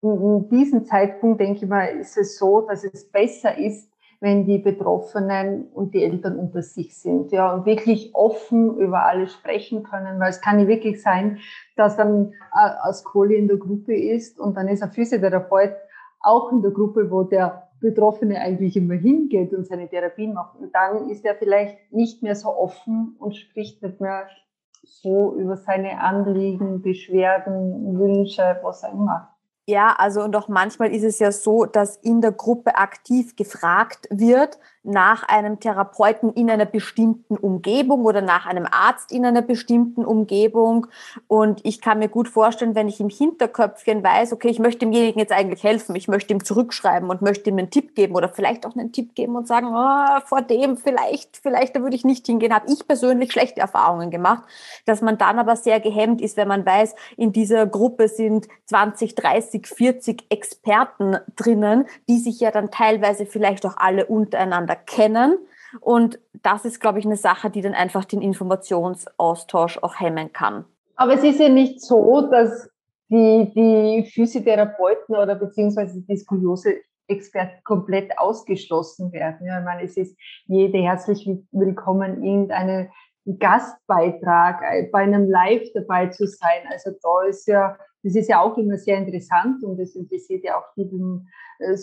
in 0.00 0.48
diesem 0.48 0.86
Zeitpunkt 0.86 1.40
denke 1.40 1.64
ich 1.64 1.68
mal, 1.68 1.84
ist 1.84 2.16
es 2.16 2.38
so, 2.38 2.62
dass 2.62 2.84
es 2.84 3.10
besser 3.10 3.58
ist, 3.58 3.90
wenn 4.20 4.46
die 4.46 4.58
Betroffenen 4.58 5.66
und 5.74 5.92
die 5.92 6.02
Eltern 6.02 6.38
unter 6.38 6.62
sich 6.62 6.96
sind, 6.96 7.32
ja, 7.32 7.52
und 7.52 7.66
wirklich 7.66 8.14
offen 8.14 8.78
über 8.78 9.04
alles 9.04 9.34
sprechen 9.34 9.82
können, 9.82 10.18
weil 10.18 10.30
es 10.30 10.40
kann 10.40 10.56
nicht 10.56 10.68
wirklich 10.68 11.02
sein, 11.02 11.40
dass 11.76 11.98
dann 11.98 12.32
ein 12.52 12.94
Skoli 12.94 13.36
in 13.36 13.48
der 13.48 13.58
Gruppe 13.58 13.94
ist 13.94 14.40
und 14.40 14.56
dann 14.56 14.68
ist 14.68 14.82
ein 14.82 14.92
Physiotherapeut 14.92 15.74
auch 16.20 16.50
in 16.50 16.62
der 16.62 16.70
Gruppe, 16.70 17.10
wo 17.10 17.22
der 17.22 17.65
Betroffene 17.80 18.40
eigentlich 18.40 18.76
immer 18.76 18.94
hingeht 18.94 19.52
und 19.52 19.66
seine 19.66 19.88
Therapien 19.88 20.32
macht. 20.32 20.58
Und 20.58 20.74
dann 20.74 21.10
ist 21.10 21.24
er 21.24 21.34
vielleicht 21.34 21.92
nicht 21.92 22.22
mehr 22.22 22.34
so 22.34 22.48
offen 22.48 23.16
und 23.18 23.36
spricht 23.36 23.82
nicht 23.82 24.00
mehr 24.00 24.26
so 24.82 25.34
über 25.36 25.56
seine 25.56 26.00
Anliegen, 26.00 26.82
Beschwerden, 26.82 27.98
Wünsche, 27.98 28.58
was 28.62 28.82
er 28.82 28.92
immer. 28.92 29.36
Ja, 29.68 29.96
also 29.98 30.22
und 30.22 30.36
auch 30.36 30.46
manchmal 30.46 30.94
ist 30.94 31.02
es 31.02 31.18
ja 31.18 31.32
so, 31.32 31.66
dass 31.66 31.96
in 31.96 32.20
der 32.20 32.30
Gruppe 32.30 32.76
aktiv 32.76 33.34
gefragt 33.34 34.06
wird, 34.10 34.60
nach 34.86 35.24
einem 35.24 35.60
Therapeuten 35.60 36.32
in 36.32 36.50
einer 36.50 36.64
bestimmten 36.64 37.36
Umgebung 37.36 38.04
oder 38.04 38.22
nach 38.22 38.46
einem 38.46 38.66
Arzt 38.70 39.12
in 39.12 39.26
einer 39.26 39.42
bestimmten 39.42 40.04
Umgebung. 40.04 40.86
Und 41.26 41.60
ich 41.64 41.80
kann 41.80 41.98
mir 41.98 42.08
gut 42.08 42.28
vorstellen, 42.28 42.74
wenn 42.74 42.88
ich 42.88 43.00
im 43.00 43.08
Hinterköpfchen 43.08 44.02
weiß, 44.02 44.32
okay, 44.32 44.48
ich 44.48 44.58
möchte 44.58 44.80
demjenigen 44.80 45.18
jetzt 45.18 45.32
eigentlich 45.32 45.64
helfen, 45.64 45.96
ich 45.96 46.08
möchte 46.08 46.32
ihm 46.32 46.44
zurückschreiben 46.44 47.10
und 47.10 47.22
möchte 47.22 47.50
ihm 47.50 47.58
einen 47.58 47.70
Tipp 47.70 47.94
geben 47.94 48.14
oder 48.14 48.28
vielleicht 48.28 48.64
auch 48.66 48.76
einen 48.76 48.92
Tipp 48.92 49.14
geben 49.14 49.36
und 49.36 49.48
sagen, 49.48 49.66
oh, 49.74 50.20
vor 50.24 50.42
dem 50.42 50.76
vielleicht, 50.76 51.36
vielleicht 51.36 51.74
da 51.74 51.82
würde 51.82 51.96
ich 51.96 52.04
nicht 52.04 52.26
hingehen, 52.26 52.54
habe 52.54 52.70
ich 52.72 52.86
persönlich 52.86 53.32
schlechte 53.32 53.60
Erfahrungen 53.60 54.10
gemacht, 54.10 54.44
dass 54.84 55.02
man 55.02 55.18
dann 55.18 55.38
aber 55.38 55.56
sehr 55.56 55.80
gehemmt 55.80 56.20
ist, 56.20 56.36
wenn 56.36 56.48
man 56.48 56.64
weiß, 56.64 56.94
in 57.16 57.32
dieser 57.32 57.66
Gruppe 57.66 58.08
sind 58.08 58.46
20, 58.66 59.14
30, 59.14 59.66
40 59.66 60.26
Experten 60.30 61.16
drinnen, 61.34 61.86
die 62.08 62.18
sich 62.18 62.40
ja 62.40 62.50
dann 62.50 62.70
teilweise 62.70 63.26
vielleicht 63.26 63.66
auch 63.66 63.76
alle 63.76 64.06
untereinander 64.06 64.75
erkennen. 64.76 65.38
Und 65.80 66.18
das 66.42 66.64
ist, 66.64 66.80
glaube 66.80 66.98
ich, 66.98 67.04
eine 67.04 67.16
Sache, 67.16 67.50
die 67.50 67.60
dann 67.60 67.74
einfach 67.74 68.04
den 68.04 68.22
Informationsaustausch 68.22 69.78
auch 69.82 70.00
hemmen 70.00 70.32
kann. 70.32 70.64
Aber 70.96 71.14
es 71.14 71.24
ist 71.24 71.40
ja 71.40 71.48
nicht 71.48 71.80
so, 71.82 72.22
dass 72.30 72.70
die, 73.08 73.52
die 73.54 74.10
Physiotherapeuten 74.10 75.14
oder 75.14 75.34
beziehungsweise 75.34 76.00
die 76.00 76.16
Skoliose-Experten 76.16 77.62
komplett 77.64 78.18
ausgeschlossen 78.18 79.12
werden. 79.12 79.46
Ja, 79.46 79.58
ich 79.58 79.64
meine, 79.64 79.82
es 79.82 79.96
ist 79.96 80.16
jede 80.46 80.78
herzlich 80.78 81.28
willkommen, 81.52 82.24
irgendeinen 82.24 82.90
Gastbeitrag 83.38 84.62
äh, 84.62 84.88
bei 84.90 85.00
einem 85.00 85.28
Live 85.28 85.68
dabei 85.74 86.08
zu 86.08 86.26
sein. 86.26 86.62
Also 86.70 86.90
da 87.02 87.28
ist 87.28 87.46
ja, 87.46 87.76
das 88.02 88.14
ist 88.14 88.28
ja 88.28 88.40
auch 88.40 88.56
immer 88.56 88.78
sehr 88.78 88.98
interessant 88.98 89.62
und 89.64 89.78
das 89.78 89.94
interessiert 89.94 90.44
ja 90.44 90.58
auch 90.58 90.74
die 90.76 90.88
äh, 91.58 91.76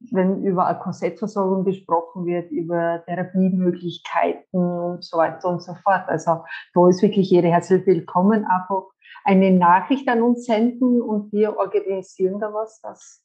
wenn 0.00 0.44
über 0.44 0.66
eine 0.66 0.78
Korsettversorgung 0.78 1.64
gesprochen 1.64 2.24
wird, 2.26 2.50
über 2.50 3.02
Therapiemöglichkeiten 3.06 4.60
und 4.60 5.04
so 5.04 5.18
weiter 5.18 5.48
und 5.48 5.62
so 5.62 5.74
fort. 5.74 6.08
Also 6.08 6.44
da 6.74 6.88
ist 6.88 7.02
wirklich 7.02 7.30
jeder 7.30 7.48
herzlich 7.48 7.84
willkommen. 7.86 8.44
Einfach 8.44 8.84
eine 9.24 9.50
Nachricht 9.50 10.08
an 10.08 10.22
uns 10.22 10.44
senden 10.44 11.02
und 11.02 11.32
wir 11.32 11.56
organisieren 11.56 12.38
da 12.38 12.52
was, 12.52 12.80
dass 12.80 13.24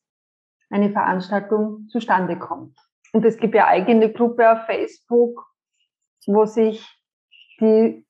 eine 0.70 0.92
Veranstaltung 0.92 1.88
zustande 1.90 2.38
kommt. 2.38 2.78
Und 3.14 3.24
es 3.26 3.38
gibt 3.38 3.54
ja 3.54 3.68
eigene 3.68 4.12
Gruppe 4.12 4.52
auf 4.52 4.66
Facebook, 4.66 5.46
wo 6.26 6.46
sich 6.46 6.84
die 7.60 8.06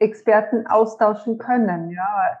Experten 0.00 0.66
austauschen 0.66 1.38
können. 1.38 1.90
Ja, 1.90 2.40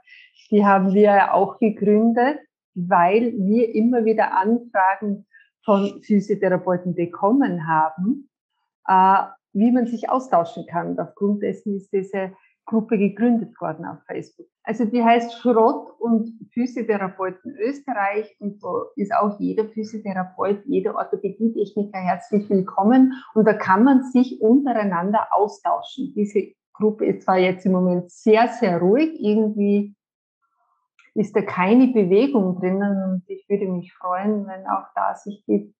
die 0.50 0.66
haben 0.66 0.92
wir 0.92 1.02
ja 1.02 1.32
auch 1.32 1.58
gegründet, 1.58 2.40
weil 2.74 3.32
wir 3.36 3.72
immer 3.74 4.04
wieder 4.04 4.36
Anfragen 4.36 5.26
von 5.64 6.02
Physiotherapeuten 6.02 6.94
bekommen 6.94 7.66
haben, 7.66 8.28
äh, 8.86 9.22
wie 9.52 9.72
man 9.72 9.86
sich 9.86 10.08
austauschen 10.08 10.66
kann. 10.66 10.98
Aufgrund 10.98 11.42
dessen 11.42 11.76
ist 11.76 11.92
diese 11.92 12.32
Gruppe 12.70 12.98
gegründet 12.98 13.60
worden 13.60 13.84
auf 13.84 13.98
Facebook. 14.06 14.46
Also 14.62 14.84
die 14.84 15.02
heißt 15.02 15.34
Schrott 15.34 15.88
und 15.98 16.30
Physiotherapeuten 16.52 17.56
Österreich 17.56 18.36
und 18.38 18.62
da 18.62 18.84
ist 18.94 19.12
auch 19.12 19.40
jeder 19.40 19.64
Physiotherapeut, 19.68 20.62
jeder 20.66 20.94
Orthopädietechniker 20.94 21.98
herzlich 21.98 22.48
willkommen 22.48 23.14
und 23.34 23.44
da 23.46 23.54
kann 23.54 23.82
man 23.82 24.04
sich 24.04 24.40
untereinander 24.40 25.26
austauschen. 25.32 26.12
Diese 26.14 26.52
Gruppe 26.74 27.06
ist 27.06 27.22
zwar 27.22 27.38
jetzt 27.38 27.66
im 27.66 27.72
Moment 27.72 28.10
sehr, 28.12 28.46
sehr 28.48 28.78
ruhig, 28.78 29.18
irgendwie 29.18 29.96
ist 31.14 31.34
da 31.34 31.42
keine 31.42 31.88
Bewegung 31.88 32.60
drinnen 32.60 33.02
und 33.04 33.22
ich 33.26 33.46
würde 33.48 33.66
mich 33.66 33.92
freuen, 33.94 34.46
wenn 34.46 34.66
auch 34.66 34.86
da 34.94 35.14
sich 35.14 35.44
die 35.46 35.74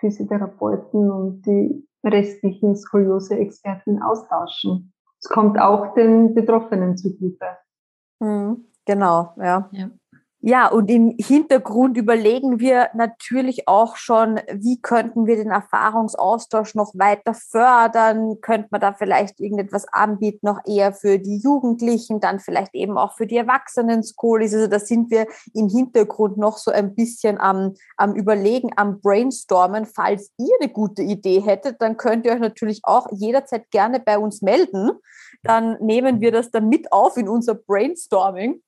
Physiotherapeuten 0.00 1.10
und 1.10 1.42
die 1.42 1.86
restlichen 2.04 2.76
Skoliose-Experten 2.76 4.02
austauschen. 4.02 4.92
Es 5.20 5.28
kommt 5.28 5.58
auch 5.58 5.94
den 5.94 6.34
Betroffenen 6.34 6.96
zugute. 6.96 7.46
Mhm, 8.20 8.66
genau, 8.84 9.34
ja. 9.36 9.68
ja. 9.72 9.90
Ja, 10.40 10.68
und 10.68 10.88
im 10.88 11.16
Hintergrund 11.18 11.96
überlegen 11.96 12.60
wir 12.60 12.90
natürlich 12.94 13.66
auch 13.66 13.96
schon, 13.96 14.38
wie 14.52 14.80
könnten 14.80 15.26
wir 15.26 15.34
den 15.34 15.50
Erfahrungsaustausch 15.50 16.76
noch 16.76 16.94
weiter 16.94 17.34
fördern? 17.34 18.40
Könnte 18.40 18.68
man 18.70 18.80
da 18.80 18.92
vielleicht 18.92 19.40
irgendetwas 19.40 19.86
anbieten, 19.92 20.46
noch 20.46 20.60
eher 20.64 20.92
für 20.92 21.18
die 21.18 21.38
Jugendlichen, 21.38 22.20
dann 22.20 22.38
vielleicht 22.38 22.72
eben 22.76 22.98
auch 22.98 23.16
für 23.16 23.26
die 23.26 23.36
Erwachsenen 23.36 24.04
Skolis? 24.04 24.54
Also 24.54 24.68
da 24.68 24.78
sind 24.78 25.10
wir 25.10 25.26
im 25.54 25.68
Hintergrund 25.68 26.36
noch 26.36 26.58
so 26.58 26.70
ein 26.70 26.94
bisschen 26.94 27.40
am, 27.40 27.74
am 27.96 28.14
Überlegen, 28.14 28.70
am 28.76 29.00
Brainstormen. 29.00 29.86
Falls 29.86 30.30
ihr 30.38 30.54
eine 30.60 30.70
gute 30.70 31.02
Idee 31.02 31.40
hättet, 31.40 31.82
dann 31.82 31.96
könnt 31.96 32.24
ihr 32.26 32.32
euch 32.32 32.38
natürlich 32.38 32.82
auch 32.84 33.08
jederzeit 33.10 33.72
gerne 33.72 33.98
bei 33.98 34.16
uns 34.20 34.40
melden. 34.40 34.92
Dann 35.42 35.78
nehmen 35.80 36.20
wir 36.20 36.30
das 36.30 36.52
dann 36.52 36.68
mit 36.68 36.92
auf 36.92 37.16
in 37.16 37.28
unser 37.28 37.54
Brainstorming 37.56 38.62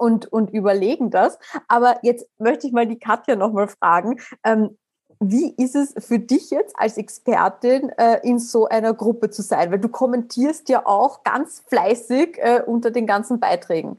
und, 0.00 0.32
und 0.32 0.50
überlegen 0.50 1.10
das. 1.10 1.38
Aber 1.68 1.98
jetzt 2.02 2.26
möchte 2.38 2.66
ich 2.66 2.72
mal 2.72 2.86
die 2.86 2.98
Katja 2.98 3.36
nochmal 3.36 3.68
fragen. 3.68 4.18
Ähm, 4.44 4.76
wie 5.22 5.54
ist 5.54 5.76
es 5.76 5.94
für 5.98 6.18
dich 6.18 6.50
jetzt 6.50 6.74
als 6.78 6.96
Expertin 6.96 7.90
äh, 7.98 8.20
in 8.22 8.38
so 8.38 8.66
einer 8.66 8.94
Gruppe 8.94 9.28
zu 9.28 9.42
sein? 9.42 9.70
Weil 9.70 9.78
du 9.78 9.88
kommentierst 9.88 10.70
ja 10.70 10.86
auch 10.86 11.22
ganz 11.24 11.62
fleißig 11.68 12.38
äh, 12.38 12.62
unter 12.66 12.90
den 12.90 13.06
ganzen 13.06 13.38
Beiträgen. 13.38 13.98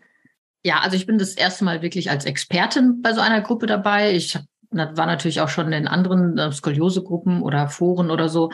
Ja, 0.63 0.79
also 0.79 0.95
ich 0.95 1.05
bin 1.05 1.19
das 1.19 1.33
erste 1.33 1.63
Mal 1.63 1.83
wirklich 1.83 2.09
als 2.09 2.25
Expertin 2.25 3.01
bei 3.03 3.13
so 3.13 3.21
einer 3.21 3.41
Gruppe 3.41 3.67
dabei. 3.67 4.13
Ich 4.13 4.39
war 4.71 5.05
natürlich 5.05 5.41
auch 5.41 5.49
schon 5.49 5.71
in 5.73 5.87
anderen 5.87 6.37
äh, 6.37 6.51
Skoliose-Gruppen 6.51 7.43
oder 7.43 7.67
Foren 7.69 8.09
oder 8.09 8.27
so 8.27 8.51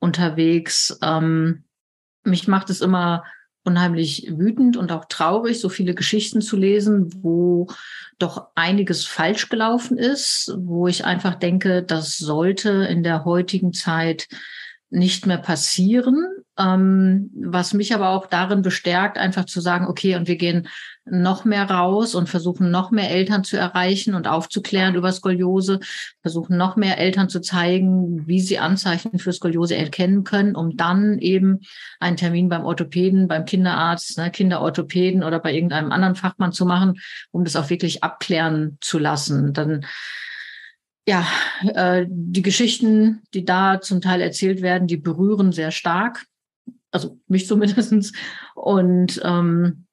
unterwegs. 0.00 0.98
Ähm, 1.02 1.64
mich 2.24 2.48
macht 2.48 2.70
es 2.70 2.80
immer 2.80 3.24
unheimlich 3.64 4.26
wütend 4.30 4.76
und 4.76 4.92
auch 4.92 5.04
traurig, 5.06 5.60
so 5.60 5.68
viele 5.68 5.94
Geschichten 5.94 6.40
zu 6.40 6.56
lesen, 6.56 7.10
wo 7.22 7.68
doch 8.18 8.48
einiges 8.54 9.04
falsch 9.06 9.48
gelaufen 9.48 9.98
ist, 9.98 10.54
wo 10.58 10.86
ich 10.86 11.04
einfach 11.04 11.34
denke, 11.34 11.82
das 11.82 12.18
sollte 12.18 12.70
in 12.84 13.02
der 13.02 13.24
heutigen 13.24 13.72
Zeit 13.72 14.28
nicht 14.90 15.26
mehr 15.26 15.38
passieren, 15.38 16.26
ähm, 16.58 17.30
was 17.34 17.72
mich 17.74 17.94
aber 17.94 18.10
auch 18.10 18.26
darin 18.26 18.62
bestärkt, 18.62 19.18
einfach 19.18 19.46
zu 19.46 19.60
sagen, 19.60 19.86
okay, 19.86 20.16
und 20.16 20.28
wir 20.28 20.36
gehen 20.36 20.68
noch 21.04 21.44
mehr 21.44 21.68
raus 21.68 22.14
und 22.14 22.28
versuchen 22.28 22.70
noch 22.70 22.90
mehr 22.90 23.10
Eltern 23.10 23.42
zu 23.42 23.56
erreichen 23.56 24.14
und 24.14 24.28
aufzuklären 24.28 24.94
über 24.94 25.10
Skoliose, 25.10 25.80
versuchen 26.22 26.56
noch 26.56 26.76
mehr 26.76 26.98
Eltern 26.98 27.28
zu 27.28 27.40
zeigen, 27.40 28.26
wie 28.26 28.40
sie 28.40 28.58
Anzeichen 28.58 29.18
für 29.18 29.32
Skoliose 29.32 29.76
erkennen 29.76 30.24
können, 30.24 30.54
um 30.54 30.76
dann 30.76 31.18
eben 31.18 31.60
einen 31.98 32.16
Termin 32.16 32.48
beim 32.48 32.64
Orthopäden, 32.64 33.28
beim 33.28 33.44
Kinderarzt, 33.44 34.18
ne, 34.18 34.30
Kinderorthopäden 34.30 35.24
oder 35.24 35.40
bei 35.40 35.54
irgendeinem 35.54 35.92
anderen 35.92 36.16
Fachmann 36.16 36.52
zu 36.52 36.66
machen, 36.66 37.00
um 37.30 37.44
das 37.44 37.56
auch 37.56 37.70
wirklich 37.70 38.04
abklären 38.04 38.76
zu 38.80 38.98
lassen. 38.98 39.52
Dann 39.52 39.86
ja, 41.10 41.26
äh, 41.74 42.06
die 42.08 42.42
Geschichten, 42.42 43.22
die 43.34 43.44
da 43.44 43.80
zum 43.80 44.00
Teil 44.00 44.20
erzählt 44.20 44.62
werden, 44.62 44.86
die 44.86 44.96
berühren 44.96 45.50
sehr 45.50 45.72
stark. 45.72 46.24
Also 46.92 47.18
mich 47.26 47.46
zumindestens. 47.48 48.12
Und 48.54 49.20
ähm, 49.24 49.86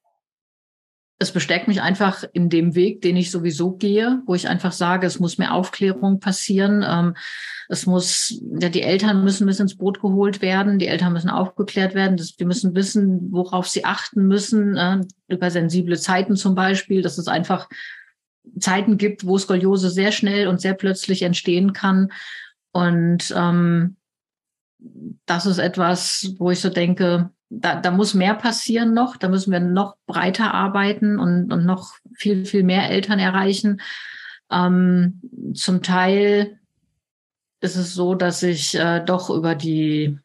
es 1.18 1.32
bestärkt 1.32 1.68
mich 1.68 1.82
einfach 1.82 2.24
in 2.34 2.50
dem 2.50 2.76
Weg, 2.76 3.02
den 3.02 3.18
ich 3.18 3.32
sowieso 3.32 3.72
gehe, 3.72 4.22
wo 4.28 4.36
ich 4.36 4.48
einfach 4.48 4.72
sage, 4.72 5.08
es 5.08 5.20
muss 5.20 5.40
mehr 5.40 5.56
Aufklärung 5.56 6.20
passieren. 6.20 6.86
Ähm, 6.88 7.16
es 7.68 7.88
muss, 7.88 8.40
ja, 8.60 8.70
die 8.70 8.84
Eltern 8.84 9.24
müssen 9.24 9.48
bis 9.48 9.60
ins 9.60 9.76
Boot 9.76 10.00
geholt 10.00 10.44
werden, 10.44 10.78
die 10.78 10.86
Eltern 10.86 11.14
müssen 11.14 11.32
aufgeklärt 11.32 11.96
werden, 11.96 12.18
das, 12.18 12.36
die 12.36 12.46
müssen 12.46 12.76
wissen, 12.76 13.32
worauf 13.32 13.68
sie 13.68 13.86
achten 13.86 14.28
müssen, 14.28 14.78
äh, 14.78 15.02
über 15.28 15.50
sensible 15.50 15.98
Zeiten 15.98 16.36
zum 16.36 16.54
Beispiel, 16.54 17.02
dass 17.02 17.18
es 17.18 17.28
einfach 17.28 17.68
Zeiten 18.60 18.98
gibt, 18.98 19.26
wo 19.26 19.38
Skoliose 19.38 19.90
sehr 19.90 20.12
schnell 20.12 20.48
und 20.48 20.62
sehr 20.62 20.74
plötzlich 20.74 21.22
entstehen 21.22 21.74
kann. 21.74 22.12
Und 22.72 23.34
ähm, 23.36 23.98
das 25.26 25.46
ist 25.46 25.58
etwas, 25.58 26.34
wo 26.38 26.52
ich 26.52 26.62
so 26.62 26.70
denke, 26.70 27.32
da, 27.50 27.76
da 27.76 27.92
muss 27.92 28.14
mehr 28.14 28.36
passieren 28.36 28.94
noch, 28.94 29.18
da 29.18 29.30
müssen 29.30 29.52
wir 29.52 29.60
noch 29.60 29.96
breiter 30.06 30.54
arbeiten 30.54 31.20
und, 31.20 31.52
und 31.52 31.66
noch 31.66 31.94
viel, 32.14 32.46
viel 32.46 32.64
mehr 32.64 32.90
Eltern 32.90 33.20
erreichen. 33.20 33.82
Ähm, 34.52 35.22
zum 35.54 35.82
Teil 35.82 36.60
ist 37.62 37.76
es 37.76 37.94
so, 37.94 38.16
dass 38.16 38.44
ich 38.44 38.76
äh, 38.76 39.04
doch 39.04 39.30
über 39.30 39.56
die 39.56 40.18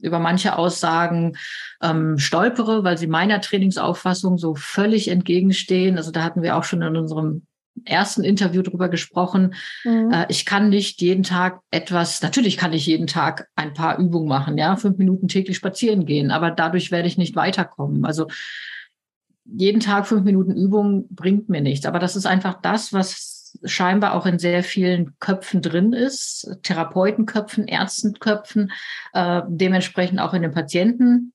über 0.00 0.20
manche 0.20 0.56
Aussagen 0.56 1.36
ähm, 1.82 2.18
stolpere, 2.18 2.84
weil 2.84 2.96
sie 2.96 3.08
meiner 3.08 3.40
Trainingsauffassung 3.40 4.38
so 4.38 4.54
völlig 4.54 5.08
entgegenstehen. 5.08 5.96
Also 5.96 6.12
da 6.12 6.22
hatten 6.22 6.42
wir 6.42 6.56
auch 6.56 6.62
schon 6.62 6.82
in 6.82 6.96
unserem 6.96 7.47
ersten 7.84 8.24
Interview 8.24 8.62
drüber 8.62 8.88
gesprochen. 8.88 9.54
Mhm. 9.84 10.10
Äh, 10.12 10.26
ich 10.28 10.44
kann 10.46 10.68
nicht 10.68 11.00
jeden 11.00 11.22
Tag 11.22 11.60
etwas, 11.70 12.22
natürlich 12.22 12.56
kann 12.56 12.72
ich 12.72 12.86
jeden 12.86 13.06
Tag 13.06 13.48
ein 13.56 13.74
paar 13.74 13.98
Übungen 13.98 14.28
machen, 14.28 14.58
ja, 14.58 14.76
fünf 14.76 14.98
Minuten 14.98 15.28
täglich 15.28 15.56
spazieren 15.56 16.06
gehen, 16.06 16.30
aber 16.30 16.50
dadurch 16.50 16.90
werde 16.90 17.08
ich 17.08 17.18
nicht 17.18 17.36
weiterkommen. 17.36 18.04
Also 18.04 18.26
jeden 19.44 19.80
Tag 19.80 20.06
fünf 20.06 20.24
Minuten 20.24 20.54
Übung 20.54 21.06
bringt 21.10 21.48
mir 21.48 21.60
nichts. 21.60 21.86
Aber 21.86 21.98
das 21.98 22.16
ist 22.16 22.26
einfach 22.26 22.60
das, 22.60 22.92
was 22.92 23.56
scheinbar 23.64 24.14
auch 24.14 24.26
in 24.26 24.38
sehr 24.38 24.62
vielen 24.62 25.18
Köpfen 25.20 25.62
drin 25.62 25.92
ist, 25.92 26.58
Therapeutenköpfen, 26.62 27.66
Ärztenköpfen, 27.66 28.72
äh, 29.14 29.42
dementsprechend 29.48 30.20
auch 30.20 30.34
in 30.34 30.42
den 30.42 30.52
Patienten, 30.52 31.32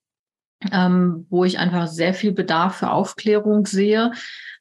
ähm, 0.71 1.25
wo 1.29 1.43
ich 1.43 1.57
einfach 1.57 1.87
sehr 1.87 2.13
viel 2.13 2.31
Bedarf 2.31 2.75
für 2.75 2.91
Aufklärung 2.91 3.65
sehe, 3.65 4.11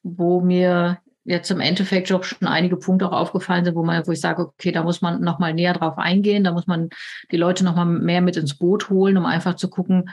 wo 0.03 0.41
mir 0.41 0.99
jetzt 1.25 1.51
im 1.51 1.61
Endeffekt 1.61 2.11
auch 2.13 2.25
schon 2.25 2.49
einige 2.49 2.77
Punkte 2.77 3.07
auch 3.07 3.13
aufgefallen 3.13 3.65
sind, 3.65 3.75
wo 3.75 3.85
man, 3.85 4.07
wo 4.07 4.13
ich 4.13 4.21
sage, 4.21 4.43
okay, 4.43 4.73
da 4.73 4.83
muss 4.83 5.03
man 5.03 5.21
noch 5.21 5.39
mal 5.39 5.55
näher 5.55 5.75
drauf 5.75 5.99
eingehen, 5.99 6.45
da 6.45 6.53
muss 6.53 6.67
man 6.67 6.91
die 7.31 7.37
Leute 7.37 7.65
noch 7.65 7.77
mal 7.77 7.85
mehr 7.85 8.21
mit 8.21 8.37
ins 8.37 8.57
Boot 8.59 8.91
holen, 8.91 9.17
um 9.17 9.27
einfach 9.27 9.55
zu 9.55 9.69
gucken, 9.69 10.11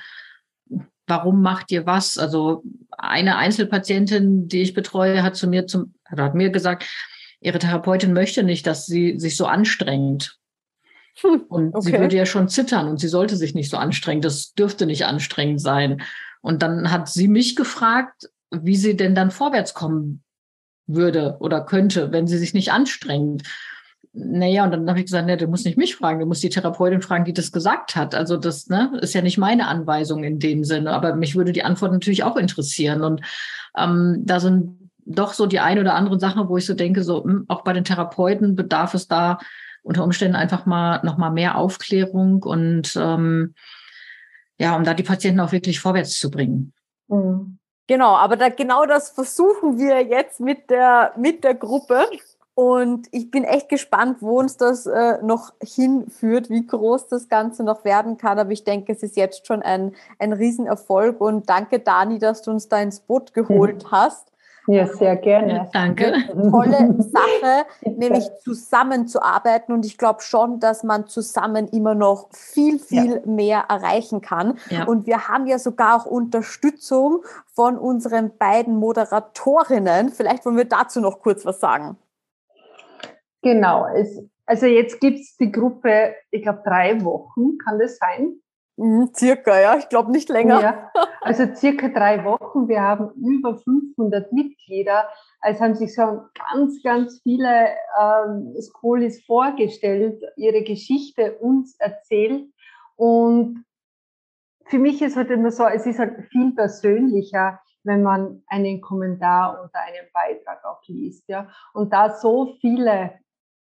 warum 1.07 1.41
macht 1.41 1.71
ihr 1.71 1.85
was? 1.85 2.17
Also 2.17 2.63
eine 2.91 3.37
Einzelpatientin, 3.37 4.47
die 4.47 4.61
ich 4.61 4.73
betreue, 4.73 5.23
hat 5.23 5.35
zu 5.35 5.47
mir 5.47 5.65
zum, 5.65 5.95
hat 6.05 6.35
mir 6.35 6.51
gesagt, 6.51 6.85
ihre 7.41 7.57
Therapeutin 7.57 8.13
möchte 8.13 8.43
nicht, 8.43 8.67
dass 8.67 8.85
sie 8.85 9.19
sich 9.19 9.35
so 9.35 9.47
anstrengt. 9.47 10.37
Hm, 11.22 11.41
und 11.50 11.75
okay. 11.75 11.87
sie 11.87 12.00
würde 12.00 12.15
ja 12.15 12.25
schon 12.27 12.48
zittern 12.50 12.87
und 12.87 13.00
sie 13.00 13.07
sollte 13.07 13.35
sich 13.35 13.55
nicht 13.55 13.72
so 13.72 13.77
anstrengen. 13.77 14.22
Das 14.22 14.53
dürfte 14.53 14.85
nicht 14.85 15.05
anstrengend 15.05 15.59
sein. 15.59 16.03
Und 16.41 16.61
dann 16.61 16.91
hat 16.91 17.09
sie 17.09 17.27
mich 17.27 17.55
gefragt, 17.55 18.29
wie 18.51 18.75
sie 18.75 18.95
denn 18.95 19.15
dann 19.15 19.31
vorwärts 19.31 19.74
kommen 19.74 20.24
würde 20.89 21.37
oder 21.39 21.61
könnte, 21.61 22.11
wenn 22.11 22.27
sie 22.27 22.37
sich 22.37 22.53
nicht 22.53 22.71
anstrengt. 22.71 23.43
Naja, 24.11 24.63
und 24.63 24.71
dann 24.71 24.89
habe 24.89 24.99
ich 24.99 25.05
gesagt, 25.05 25.27
ne, 25.27 25.37
du 25.37 25.47
musst 25.47 25.65
nicht 25.65 25.77
mich 25.77 25.95
fragen, 25.95 26.19
du 26.19 26.25
musst 26.25 26.41
die 26.41 26.49
Therapeutin 26.49 27.01
fragen, 27.01 27.25
die 27.25 27.33
das 27.33 27.51
gesagt 27.51 27.95
hat. 27.95 28.15
Also 28.15 28.37
das 28.37 28.67
ne, 28.67 28.97
ist 29.01 29.13
ja 29.13 29.21
nicht 29.21 29.37
meine 29.37 29.67
Anweisung 29.67 30.23
in 30.23 30.39
dem 30.39 30.63
Sinne, 30.63 30.91
aber 30.91 31.15
mich 31.15 31.35
würde 31.35 31.51
die 31.51 31.63
Antwort 31.63 31.91
natürlich 31.91 32.23
auch 32.23 32.35
interessieren. 32.35 33.03
Und 33.03 33.21
ähm, 33.77 34.23
da 34.25 34.39
sind 34.39 34.89
doch 35.05 35.33
so 35.33 35.45
die 35.45 35.59
ein 35.59 35.79
oder 35.79 35.93
andere 35.93 36.19
Sache, 36.19 36.49
wo 36.49 36.57
ich 36.57 36.65
so 36.65 36.73
denke, 36.73 37.03
so 37.03 37.23
mh, 37.23 37.31
hm, 37.31 37.45
auch 37.47 37.63
bei 37.63 37.73
den 37.73 37.83
Therapeuten 37.83 38.55
bedarf 38.55 38.95
es 38.95 39.07
da 39.07 39.37
unter 39.83 40.03
Umständen 40.03 40.35
einfach 40.35 40.65
mal 40.65 41.01
noch 41.03 41.17
mal 41.17 41.31
mehr 41.31 41.57
Aufklärung 41.57 42.43
und 42.43 42.95
ähm, 42.95 43.53
ja, 44.57 44.75
um 44.75 44.83
da 44.83 44.93
die 44.93 45.03
Patienten 45.03 45.39
auch 45.39 45.51
wirklich 45.51 45.79
vorwärts 45.79 46.19
zu 46.19 46.29
bringen. 46.29 46.73
Mhm. 47.07 47.58
Genau, 47.89 48.15
aber 48.15 48.37
da, 48.37 48.49
genau 48.49 48.85
das 48.85 49.09
versuchen 49.09 49.79
wir 49.79 50.03
jetzt 50.03 50.39
mit 50.39 50.69
der, 50.69 51.11
mit 51.17 51.43
der 51.43 51.55
Gruppe. 51.55 52.05
Und 52.53 53.07
ich 53.09 53.31
bin 53.31 53.43
echt 53.43 53.67
gespannt, 53.67 54.17
wo 54.21 54.37
uns 54.37 54.57
das 54.57 54.85
äh, 54.85 55.17
noch 55.23 55.53
hinführt, 55.59 56.51
wie 56.51 56.67
groß 56.67 57.07
das 57.07 57.29
Ganze 57.29 57.63
noch 57.63 57.85
werden 57.85 58.19
kann. 58.19 58.37
Aber 58.37 58.51
ich 58.51 58.63
denke, 58.63 58.91
es 58.91 59.01
ist 59.01 59.17
jetzt 59.17 59.47
schon 59.47 59.63
ein, 59.63 59.95
ein 60.19 60.33
Riesenerfolg. 60.33 61.19
Und 61.19 61.49
danke, 61.49 61.79
Dani, 61.79 62.19
dass 62.19 62.43
du 62.43 62.51
uns 62.51 62.69
da 62.69 62.79
ins 62.79 62.99
Boot 62.99 63.33
geholt 63.33 63.85
mhm. 63.85 63.91
hast. 63.91 64.31
Ja, 64.67 64.85
sehr 64.87 65.15
gerne. 65.15 65.53
Ja, 65.53 65.69
danke. 65.74 66.13
Tolle 66.27 66.95
Sache, 67.00 67.65
nämlich 67.81 68.29
zusammenzuarbeiten. 68.43 69.74
Und 69.74 69.85
ich 69.85 69.98
glaube 69.98 70.22
schon, 70.22 70.59
dass 70.59 70.83
man 70.83 71.07
zusammen 71.07 71.67
immer 71.69 71.95
noch 71.95 72.29
viel, 72.33 72.77
viel 72.79 73.15
ja. 73.15 73.22
mehr 73.25 73.65
erreichen 73.69 74.22
kann. 74.22 74.59
Ja. 74.69 74.85
Und 74.85 75.07
wir 75.07 75.27
haben 75.27 75.48
ja 75.48 75.57
sogar 75.57 75.95
auch 75.95 76.05
Unterstützung 76.05 77.24
von 77.48 77.77
unseren 77.77 78.37
beiden 78.37 78.75
Moderatorinnen. 78.75 80.09
Vielleicht 80.09 80.45
wollen 80.45 80.57
wir 80.57 80.65
dazu 80.65 81.01
noch 81.01 81.19
kurz 81.19 81.45
was 81.45 81.59
sagen. 81.59 81.98
Genau. 83.41 83.87
Es, 83.87 84.22
also 84.45 84.65
jetzt 84.65 85.00
gibt 85.00 85.19
es 85.19 85.37
die 85.37 85.51
Gruppe, 85.51 86.15
ich 86.31 86.43
glaube, 86.43 86.61
drei 86.63 87.03
Wochen, 87.03 87.57
kann 87.63 87.79
das 87.79 87.98
sein? 87.98 88.39
Mhm, 88.79 89.11
circa, 89.13 89.59
ja, 89.59 89.77
ich 89.77 89.89
glaube 89.89 90.09
nicht 90.09 90.29
länger. 90.29 90.61
Ja, 90.61 90.92
also 91.22 91.53
circa 91.53 91.89
drei 91.89 92.24
Wochen. 92.24 92.70
Wir 92.70 92.81
haben 92.81 93.11
über 93.15 93.57
500 93.57 94.31
Mitglieder. 94.31 95.09
Es 95.42 95.59
haben 95.59 95.75
sich 95.75 95.94
schon 95.94 96.22
ganz, 96.33 96.81
ganz 96.81 97.20
viele 97.22 97.68
ähm, 98.00 98.55
Skolis 98.61 99.22
vorgestellt, 99.25 100.24
ihre 100.37 100.63
Geschichte 100.63 101.37
uns 101.39 101.75
erzählt. 101.77 102.50
Und 102.96 103.65
für 104.68 104.79
mich 104.79 105.01
ist 105.01 105.18
halt 105.18 105.29
immer 105.29 105.51
so, 105.51 105.65
es 105.65 105.85
ist 105.85 106.00
halt 106.00 106.29
viel 106.31 106.55
persönlicher, 106.55 107.59
wenn 107.83 108.01
man 108.01 108.44
einen 108.48 108.79
Kommentar 108.79 109.61
unter 109.61 109.79
einem 109.79 110.07
Beitrag 110.13 110.63
auch 110.63 110.81
liest. 110.87 111.27
Ja. 111.27 111.50
Und 111.74 111.92
da 111.92 112.11
so 112.11 112.55
viele 112.61 113.20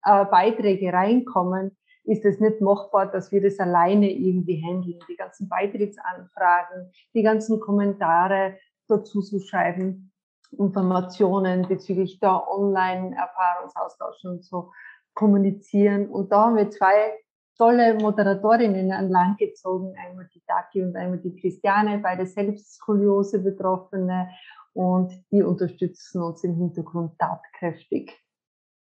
äh, 0.05 0.25
Beiträge 0.25 0.93
reinkommen, 0.93 1.77
ist 2.05 2.25
es 2.25 2.41
nicht 2.41 2.61
machbar, 2.61 3.11
dass 3.11 3.33
wir 3.33 3.41
das 3.41 3.59
alleine 3.59 4.11
irgendwie 4.11 4.63
handeln. 4.63 4.99
Die 5.09 5.17
ganzen 5.17 5.49
Beitrittsanfragen, 5.49 6.93
die 7.15 7.23
ganzen 7.23 7.61
Kommentare 7.61 8.59
dazu 8.89 9.23
zu 9.23 9.41
schreiben, 9.41 10.13
Informationen 10.59 11.67
bezüglich 11.67 12.21
der 12.21 12.49
Online-Erfahrungsaustausch 12.49 14.25
und 14.25 14.45
so 14.45 14.71
kommunizieren. 15.15 16.09
Und 16.09 16.31
da 16.31 16.45
haben 16.45 16.57
wir 16.57 16.71
zwei 16.71 17.19
tolle 17.57 17.95
Moderatorinnen 17.95 18.93
an 18.93 19.09
Land 19.09 19.39
gezogen, 19.39 19.95
einmal 19.97 20.29
die 20.35 20.43
Daki 20.47 20.83
und 20.83 20.97
einmal 20.97 21.19
die 21.19 21.37
Christiane, 21.37 21.99
beide 21.99 22.27
selbst 22.27 22.75
Skoliose 22.75 23.41
Betroffene 23.43 24.29
und 24.73 25.13
die 25.31 25.43
unterstützen 25.43 26.23
uns 26.23 26.43
im 26.43 26.57
Hintergrund 26.57 27.19
tatkräftig. 27.19 28.13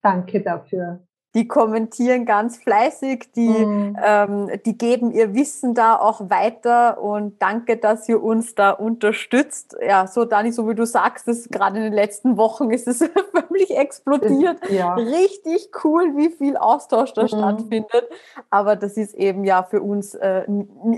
Danke 0.02 0.44
dafür. 0.44 1.08
Die 1.36 1.48
kommentieren 1.48 2.26
ganz 2.26 2.58
fleißig, 2.58 3.32
die, 3.36 3.50
mhm. 3.50 3.98
ähm, 4.04 4.50
die 4.66 4.78
geben 4.78 5.12
ihr 5.12 5.36
Wissen 5.36 5.76
da 5.76 5.96
auch 5.96 6.30
weiter 6.30 7.02
und 7.02 7.42
danke, 7.42 7.78
dass 7.78 8.08
ihr 8.10 8.24
uns 8.24 8.56
da 8.56 8.72
unterstützt. 8.72 9.78
Ja, 9.86 10.08
so 10.08 10.26
Dani, 10.26 10.52
so 10.52 10.68
wie 10.70 10.74
du 10.74 10.86
sagst, 10.86 11.28
das 11.28 11.50
gerade 11.50 11.78
in 11.78 11.84
den 11.84 11.94
letzten 11.94 12.38
Wochen 12.38 12.72
ist 12.72 12.88
es 12.88 13.00
völlig 13.48 13.78
explodiert. 13.78 14.58
Ja. 14.70 14.96
Richtig 14.96 15.70
cool, 15.84 16.16
wie 16.16 16.30
viel 16.30 16.58
Austausch 16.58 17.14
da 17.14 17.24
mhm. 17.24 17.28
stattfindet. 17.28 18.08
Aber 18.50 18.76
das 18.76 18.98
ist 18.98 19.14
eben 19.14 19.44
ja 19.44 19.64
für 19.64 19.82
uns 19.82 20.16
äh, 20.16 20.46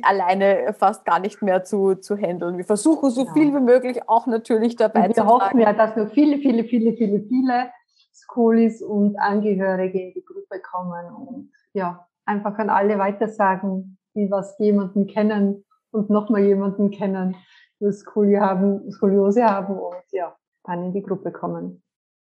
alleine 0.04 0.74
fast 0.78 1.06
gar 1.06 1.20
nicht 1.20 1.42
mehr 1.42 1.63
zu, 1.63 1.96
zu 1.96 2.15
handeln. 2.15 2.58
Wir 2.58 2.65
versuchen 2.65 3.10
so 3.10 3.26
ja. 3.26 3.34
viel 3.34 3.54
wie 3.54 3.60
möglich 3.60 4.08
auch 4.08 4.28
natürlich 4.28 4.76
dabei 4.76 5.02
und 5.02 5.08
wir 5.10 5.15
zu 5.15 5.22
Wir 5.24 5.28
hoffen 5.28 5.60
ja, 5.60 5.74
dass 5.74 5.96
noch 5.96 6.12
viele, 6.12 6.38
viele, 6.38 6.63
viele, 6.63 6.94
viele, 6.94 7.20
viele 7.22 7.72
Schoolis 8.34 8.82
und 8.82 9.18
Angehörige 9.20 10.00
in 10.00 10.13
die 10.13 10.24
Gruppe 10.24 10.62
kommen 10.62 11.06
und 11.13 11.52
ja, 11.74 12.08
einfach 12.26 12.58
an 12.58 12.70
alle 12.70 12.98
weitersagen, 12.98 13.98
die 14.15 14.30
was 14.30 14.58
jemanden 14.60 15.08
kennen 15.08 15.65
und 15.92 16.10
nochmal 16.10 16.42
jemanden 16.42 16.92
kennen, 16.92 17.36
die 17.80 17.92
Skoliose 17.92 18.42
haben, 18.42 18.92
Skoliose 18.92 19.46
haben 19.46 19.78
und 19.78 20.04
ja, 20.12 20.36
dann 20.63 20.84
in 20.86 20.94
die 20.94 21.02
Gruppe 21.02 21.32
kommen. 21.32 21.82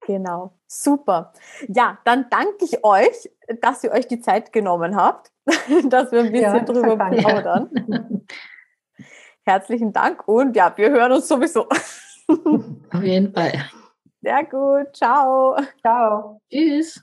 Genau, 0.04 0.58
super. 0.66 1.32
Ja, 1.68 1.98
dann 2.04 2.26
danke 2.28 2.64
ich 2.64 2.84
euch, 2.84 3.30
dass 3.60 3.84
ihr 3.84 3.92
euch 3.92 4.08
die 4.08 4.20
Zeit 4.20 4.52
genommen 4.52 4.96
habt, 4.96 5.30
dass 5.88 6.10
wir 6.10 6.20
ein 6.20 6.32
bisschen 6.32 6.56
ja, 6.56 6.64
drüber 6.64 6.96
plaudern. 6.96 8.26
Herzlichen 9.44 9.92
Dank 9.92 10.26
und 10.26 10.56
ja, 10.56 10.72
wir 10.76 10.90
hören 10.90 11.12
uns 11.12 11.28
sowieso. 11.28 11.68
Auf 12.28 13.02
jeden 13.02 13.32
Fall. 13.32 13.52
Sehr 14.22 14.44
gut. 14.44 14.94
Ciao. 14.96 15.56
Ciao. 15.82 16.40
Tschüss. 16.50 17.02